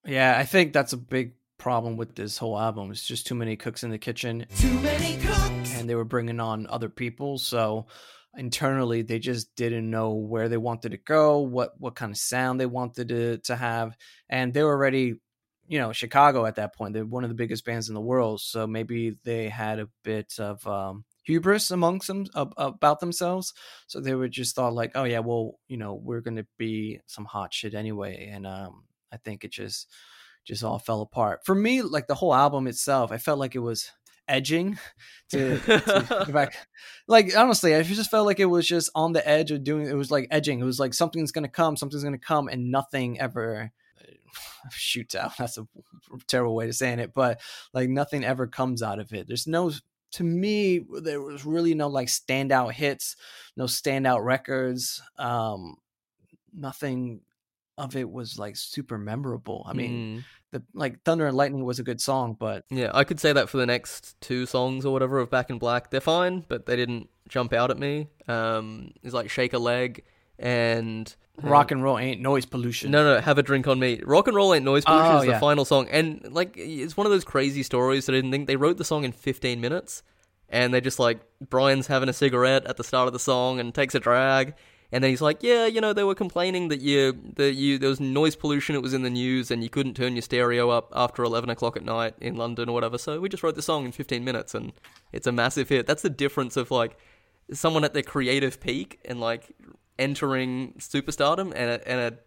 [0.08, 3.56] yeah i think that's a big problem with this whole album it's just too many
[3.56, 5.74] cooks in the kitchen Too many cooks.
[5.76, 7.88] and they were bringing on other people so
[8.38, 12.60] internally they just didn't know where they wanted to go what what kind of sound
[12.60, 13.96] they wanted to to have
[14.30, 15.16] and they were already
[15.68, 18.42] you know chicago at that point they're one of the biggest bands in the world
[18.42, 23.54] so maybe they had a bit of um hubris amongst them ab- about themselves
[23.88, 27.26] so they were just thought like oh yeah well you know we're gonna be some
[27.26, 29.90] hot shit anyway and um i think it just
[30.46, 31.44] just all fell apart.
[31.44, 33.90] For me like the whole album itself i felt like it was
[34.28, 34.78] edging
[35.30, 36.50] to, to I,
[37.08, 39.94] like honestly i just felt like it was just on the edge of doing it
[39.96, 40.60] was like edging.
[40.60, 43.72] It was like something's gonna come something's gonna come and nothing ever
[44.72, 45.36] shoots out.
[45.40, 45.68] That's a
[46.28, 47.42] terrible way to saying it but
[47.74, 49.28] like nothing ever comes out of it.
[49.28, 49.72] There's no
[50.14, 53.16] to me there was really no like standout hits
[53.58, 55.76] no standout records um
[56.54, 57.20] nothing
[57.78, 59.66] of it was like super memorable.
[59.68, 60.24] I mean Mm.
[60.56, 63.50] The like thunder and lightning was a good song but yeah, I could say that
[63.50, 65.92] for the next two songs or whatever of Back in Black.
[65.92, 68.08] They're fine, but they didn't jump out at me.
[68.28, 70.04] Um, it's like Shake a Leg
[70.40, 74.02] and rock and roll ain't noise pollution No, no, have a drink on me.
[74.04, 75.40] Rock and roll ain't noise pollution Oh, is the yeah.
[75.40, 78.56] final song, and like it's one of those crazy stories that I didn't think they
[78.56, 80.04] wrote the song in 15 minutes,
[80.50, 83.74] and they just like Brian's having a cigarette at the start of the song and
[83.74, 84.54] takes a drag,
[84.92, 87.90] and then he's like, yeah, you know, they were complaining that you that you there
[87.90, 90.92] was noise pollution, it was in the news, and you couldn't turn your stereo up
[90.96, 93.86] after 11 o'clock at night in London or whatever, so we just wrote the song
[93.86, 94.74] in 15 minutes, and
[95.12, 95.88] it's a massive hit.
[95.88, 96.98] That's the difference of like
[97.52, 99.54] someone at their creative peak and like
[99.98, 102.18] entering superstardom and a, and a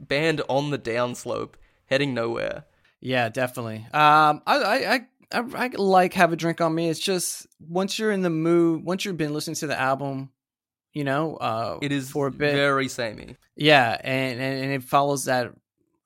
[0.00, 1.54] band on the downslope
[1.86, 2.64] heading nowhere.
[3.00, 3.86] Yeah, definitely.
[3.92, 5.00] Um, I, I, I,
[5.32, 6.88] I, I like have a drink on me.
[6.88, 10.30] It's just once you're in the mood, once you've been listening to the album,
[10.92, 12.54] you know, uh, It is for a bit.
[12.54, 13.36] very samey.
[13.56, 15.52] yeah, and, and and it follows that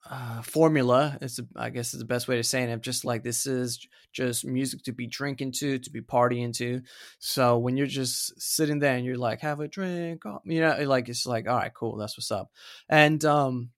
[0.09, 1.17] uh, formula.
[1.21, 2.81] It's i guess is the best way to say it.
[2.81, 3.79] Just like this is
[4.11, 6.81] just music to be drinking to, to be partying to.
[7.19, 10.77] So when you're just sitting there and you're like, have a drink, oh," you know,
[10.85, 12.51] like it's like, all right, cool, that's what's up.
[12.89, 13.69] And um,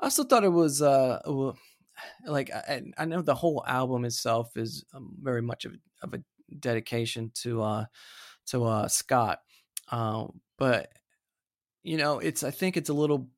[0.00, 1.20] I also thought it was uh,
[2.26, 6.22] like I, I know the whole album itself is um, very much of, of a
[6.58, 7.84] dedication to uh
[8.46, 9.38] to uh Scott,
[9.90, 10.90] um, but
[11.82, 13.28] you know, it's I think it's a little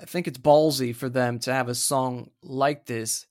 [0.00, 3.26] I think it's ballsy for them to have a song like this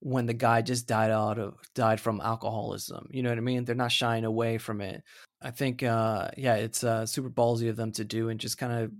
[0.00, 3.08] when the guy just died out of died from alcoholism.
[3.10, 3.64] You know what I mean?
[3.64, 5.02] They're not shying away from it.
[5.42, 8.72] I think uh yeah, it's uh super ballsy of them to do and just kind
[8.72, 8.92] of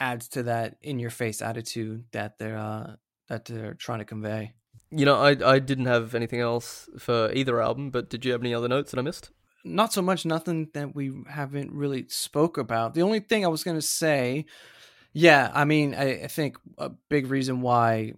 [0.00, 2.94] adds to that in your face attitude that they're uh
[3.28, 4.52] that they're trying to convey.
[4.90, 8.42] You know, I I didn't have anything else for either album, but did you have
[8.42, 9.30] any other notes that I missed?
[9.74, 12.94] Not so much nothing that we haven't really spoke about.
[12.94, 14.46] The only thing I was going to say,
[15.12, 18.14] yeah, I mean, I, I think a big reason why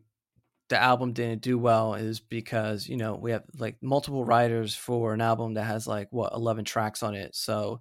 [0.71, 5.13] the album didn't do well is because you know we have like multiple writers for
[5.13, 7.81] an album that has like what 11 tracks on it so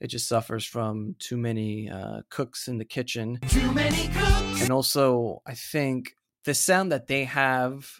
[0.00, 4.62] it just suffers from too many uh, cooks in the kitchen Too many cooks.
[4.62, 6.14] and also i think
[6.44, 7.90] the sound that they have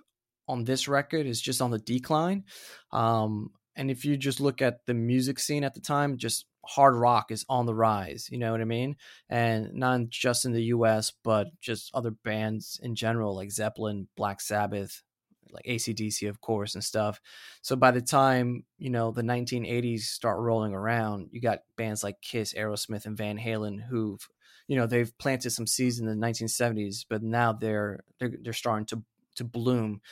[0.46, 2.44] on this record is just on the decline
[2.92, 6.94] um and if you just look at the music scene at the time just hard
[6.94, 8.28] rock is on the rise.
[8.30, 8.96] You know what I mean?
[9.28, 14.40] And not just in the U.S., but just other bands in general, like Zeppelin, Black
[14.42, 15.02] Sabbath,
[15.50, 17.20] like ACDC, of course, and stuff.
[17.62, 22.20] So by the time you know the 1980s start rolling around, you got bands like
[22.20, 24.26] Kiss, Aerosmith, and Van Halen who've
[24.66, 28.86] you know they've planted some seeds in the 1970s, but now they're they're, they're starting
[28.86, 29.02] to
[29.36, 30.02] to bloom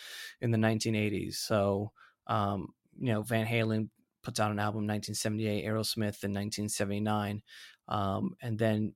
[0.40, 1.34] in the 1980s.
[1.34, 1.92] So
[2.28, 3.88] um, you know Van Halen
[4.22, 7.42] puts out an album in 1978, Aerosmith in 1979,
[7.88, 8.94] um, and then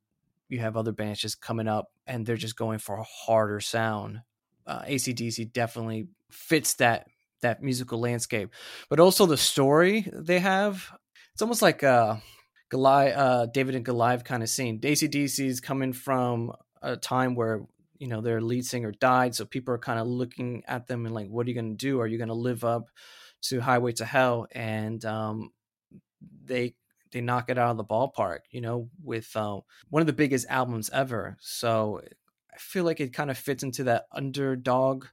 [0.48, 4.20] you have other bands just coming up and they're just going for a harder sound.
[4.66, 7.07] Uh, ACDC definitely fits that
[7.42, 8.51] that musical landscape,
[8.90, 10.90] but also the story they have.
[11.32, 12.20] It's almost like a
[12.68, 14.78] Goliath, uh, David and Goliath kind of scene.
[14.80, 17.62] ACDC is coming from a time where
[17.98, 21.14] you know their lead singer died, so people are kind of looking at them and
[21.14, 22.01] like, what are you going to do?
[22.01, 22.90] Are you going to live up
[23.43, 24.47] to Highway to Hell?
[24.53, 25.51] And um,
[26.45, 26.74] they
[27.12, 30.47] they knock it out of the ballpark, you know, with uh, one of the biggest
[30.49, 31.36] albums ever.
[31.41, 32.01] So
[32.53, 35.07] I feel like it kind of fits into that underdog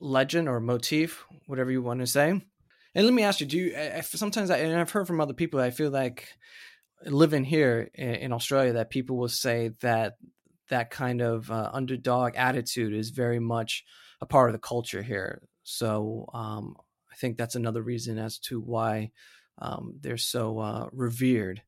[0.00, 2.30] legend or motif, whatever you want to say.
[2.30, 4.50] And let me ask you: Do you I, sometimes?
[4.50, 5.60] I, and I've heard from other people.
[5.60, 6.28] I feel like
[7.04, 10.14] living here in, in Australia, that people will say that
[10.70, 13.84] that kind of uh, underdog attitude is very much
[14.20, 15.42] a part of the culture here.
[15.62, 16.76] So um,
[17.16, 19.10] I think that's another reason as to why
[19.58, 21.62] um, they're so uh, revered.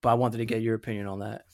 [0.00, 1.46] But I wanted to get your opinion on that.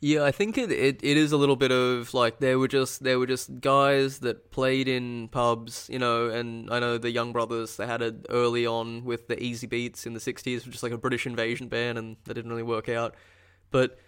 [0.00, 3.02] Yeah, I think it, it, it is a little bit of like they were just
[3.02, 7.32] they were just guys that played in pubs, you know, and I know the Young
[7.32, 10.92] Brothers they had it early on with the Easybeats in the '60s, which just like
[10.92, 13.14] a British invasion band, and that didn't really work out.
[13.70, 13.98] But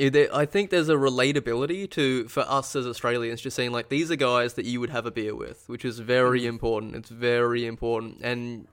[0.00, 4.16] I think there's a relatability to for us as Australians, just saying like these are
[4.16, 6.48] guys that you would have a beer with, which is very mm-hmm.
[6.50, 6.96] important.
[6.96, 8.68] It's very important, and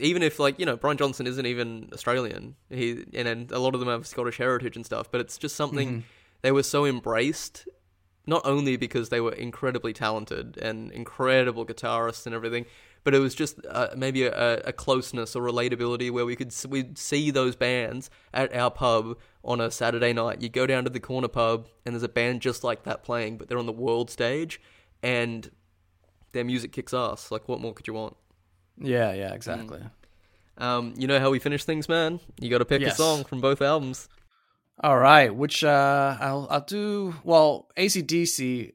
[0.00, 3.74] even if like you know Brian Johnson isn't even Australian, he and, and a lot
[3.74, 6.00] of them have Scottish heritage and stuff, but it's just something mm-hmm.
[6.42, 7.68] they were so embraced,
[8.26, 12.66] not only because they were incredibly talented and incredible guitarists and everything,
[13.04, 16.98] but it was just uh, maybe a, a closeness or relatability where we could we'd
[16.98, 20.42] see those bands at our pub on a Saturday night.
[20.42, 23.38] You go down to the corner pub and there's a band just like that playing,
[23.38, 24.60] but they're on the world stage,
[25.02, 25.50] and
[26.32, 27.30] their music kicks ass.
[27.30, 28.16] Like, what more could you want?
[28.80, 29.80] Yeah, yeah, exactly.
[30.58, 32.20] Um, you know how we finish things, man.
[32.40, 32.94] You got to pick Yes.
[32.94, 34.08] a song from both albums.
[34.80, 37.14] All right, which uh, I'll I'll do.
[37.24, 38.72] Well, ACDC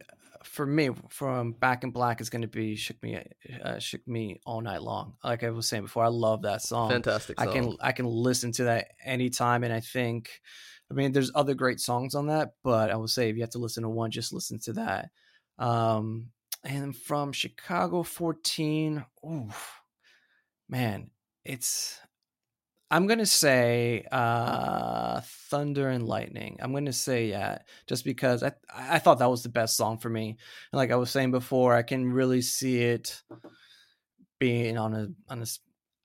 [0.53, 3.19] for me from Back in Black is going to be "Shook Me,
[3.63, 6.91] uh, Shook Me All Night Long." Like I was saying before, I love that song.
[6.91, 7.75] Fantastic I can.
[7.81, 10.29] I can listen to that anytime, and I think,
[10.91, 13.49] I mean, there's other great songs on that, but I would say if you have
[13.51, 15.09] to listen to one, just listen to that.
[15.57, 16.27] Um,
[16.63, 19.81] and from Chicago 14, oof,
[20.69, 21.09] man,
[21.43, 21.99] it's
[22.93, 25.19] I'm gonna say uh,
[25.49, 29.49] "Thunder and Lightning." I'm gonna say yeah, just because I I thought that was the
[29.49, 30.37] best song for me,
[30.71, 33.23] and like I was saying before, I can really see it
[34.37, 35.45] being on a on a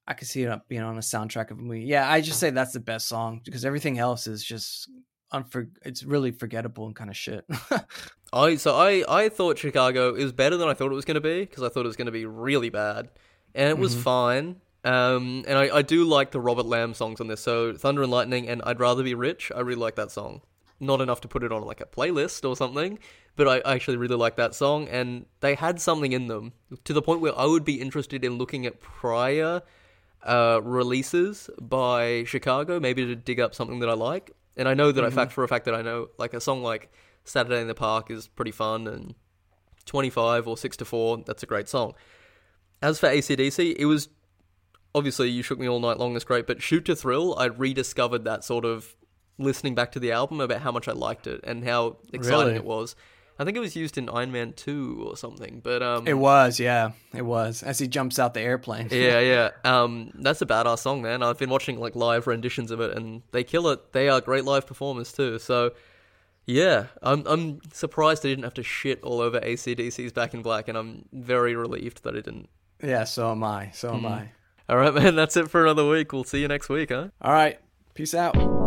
[0.06, 1.82] I can see it being on a soundtrack of a movie.
[1.82, 4.88] Yeah, I just say that's the best song because everything else is just
[5.30, 5.68] unfor.
[5.84, 7.44] It's really forgettable and kind of shit.
[8.32, 11.20] I so I I thought Chicago is better than I thought it was going to
[11.20, 13.10] be because I thought it was going to be really bad,
[13.54, 14.62] and it was fine.
[14.84, 17.40] Um, and I, I do like the Robert Lamm songs on this.
[17.40, 19.50] So Thunder and Lightning and I'd Rather Be Rich.
[19.54, 20.42] I really like that song.
[20.80, 22.98] Not enough to put it on like a playlist or something,
[23.34, 24.88] but I I actually really like that song.
[24.88, 26.52] And they had something in them
[26.84, 29.62] to the point where I would be interested in looking at prior
[30.22, 34.32] uh, releases by Chicago, maybe to dig up something that I like.
[34.56, 36.62] And I know that I fact for a fact that I know like a song
[36.62, 36.90] like
[37.24, 39.14] Saturday in the Park is pretty fun, and
[39.84, 41.94] 25 or 6 to 4, that's a great song.
[42.82, 44.08] As for ACDC, it was
[44.98, 48.24] obviously You Shook Me All Night Long is great, but Shoot to Thrill, I rediscovered
[48.24, 48.94] that sort of
[49.38, 52.54] listening back to the album about how much I liked it and how exciting Really?
[52.56, 52.94] it was.
[53.40, 56.58] I think it was used in Iron Man 2 or something, but um it was,
[56.58, 57.62] yeah, it was.
[57.62, 58.88] As he jumps out the airplane.
[58.90, 59.50] yeah, yeah.
[59.64, 61.22] Um, that's a badass song, man.
[61.22, 63.92] I've been watching like live renditions of it, and they kill it.
[63.92, 65.38] They are great live performers too.
[65.38, 65.70] So,
[66.46, 70.66] yeah, I'm I'm surprised I didn't have to shit all over ACDC's Back in Black,
[70.66, 72.48] and I'm very relieved that I didn't.
[72.82, 73.70] yeah, so am I.
[73.72, 74.30] So am I.
[74.68, 75.14] All right, man.
[75.14, 76.12] That's it for another week.
[76.12, 77.08] We'll see you next week, huh?
[77.22, 77.58] All right,
[77.94, 78.57] peace out.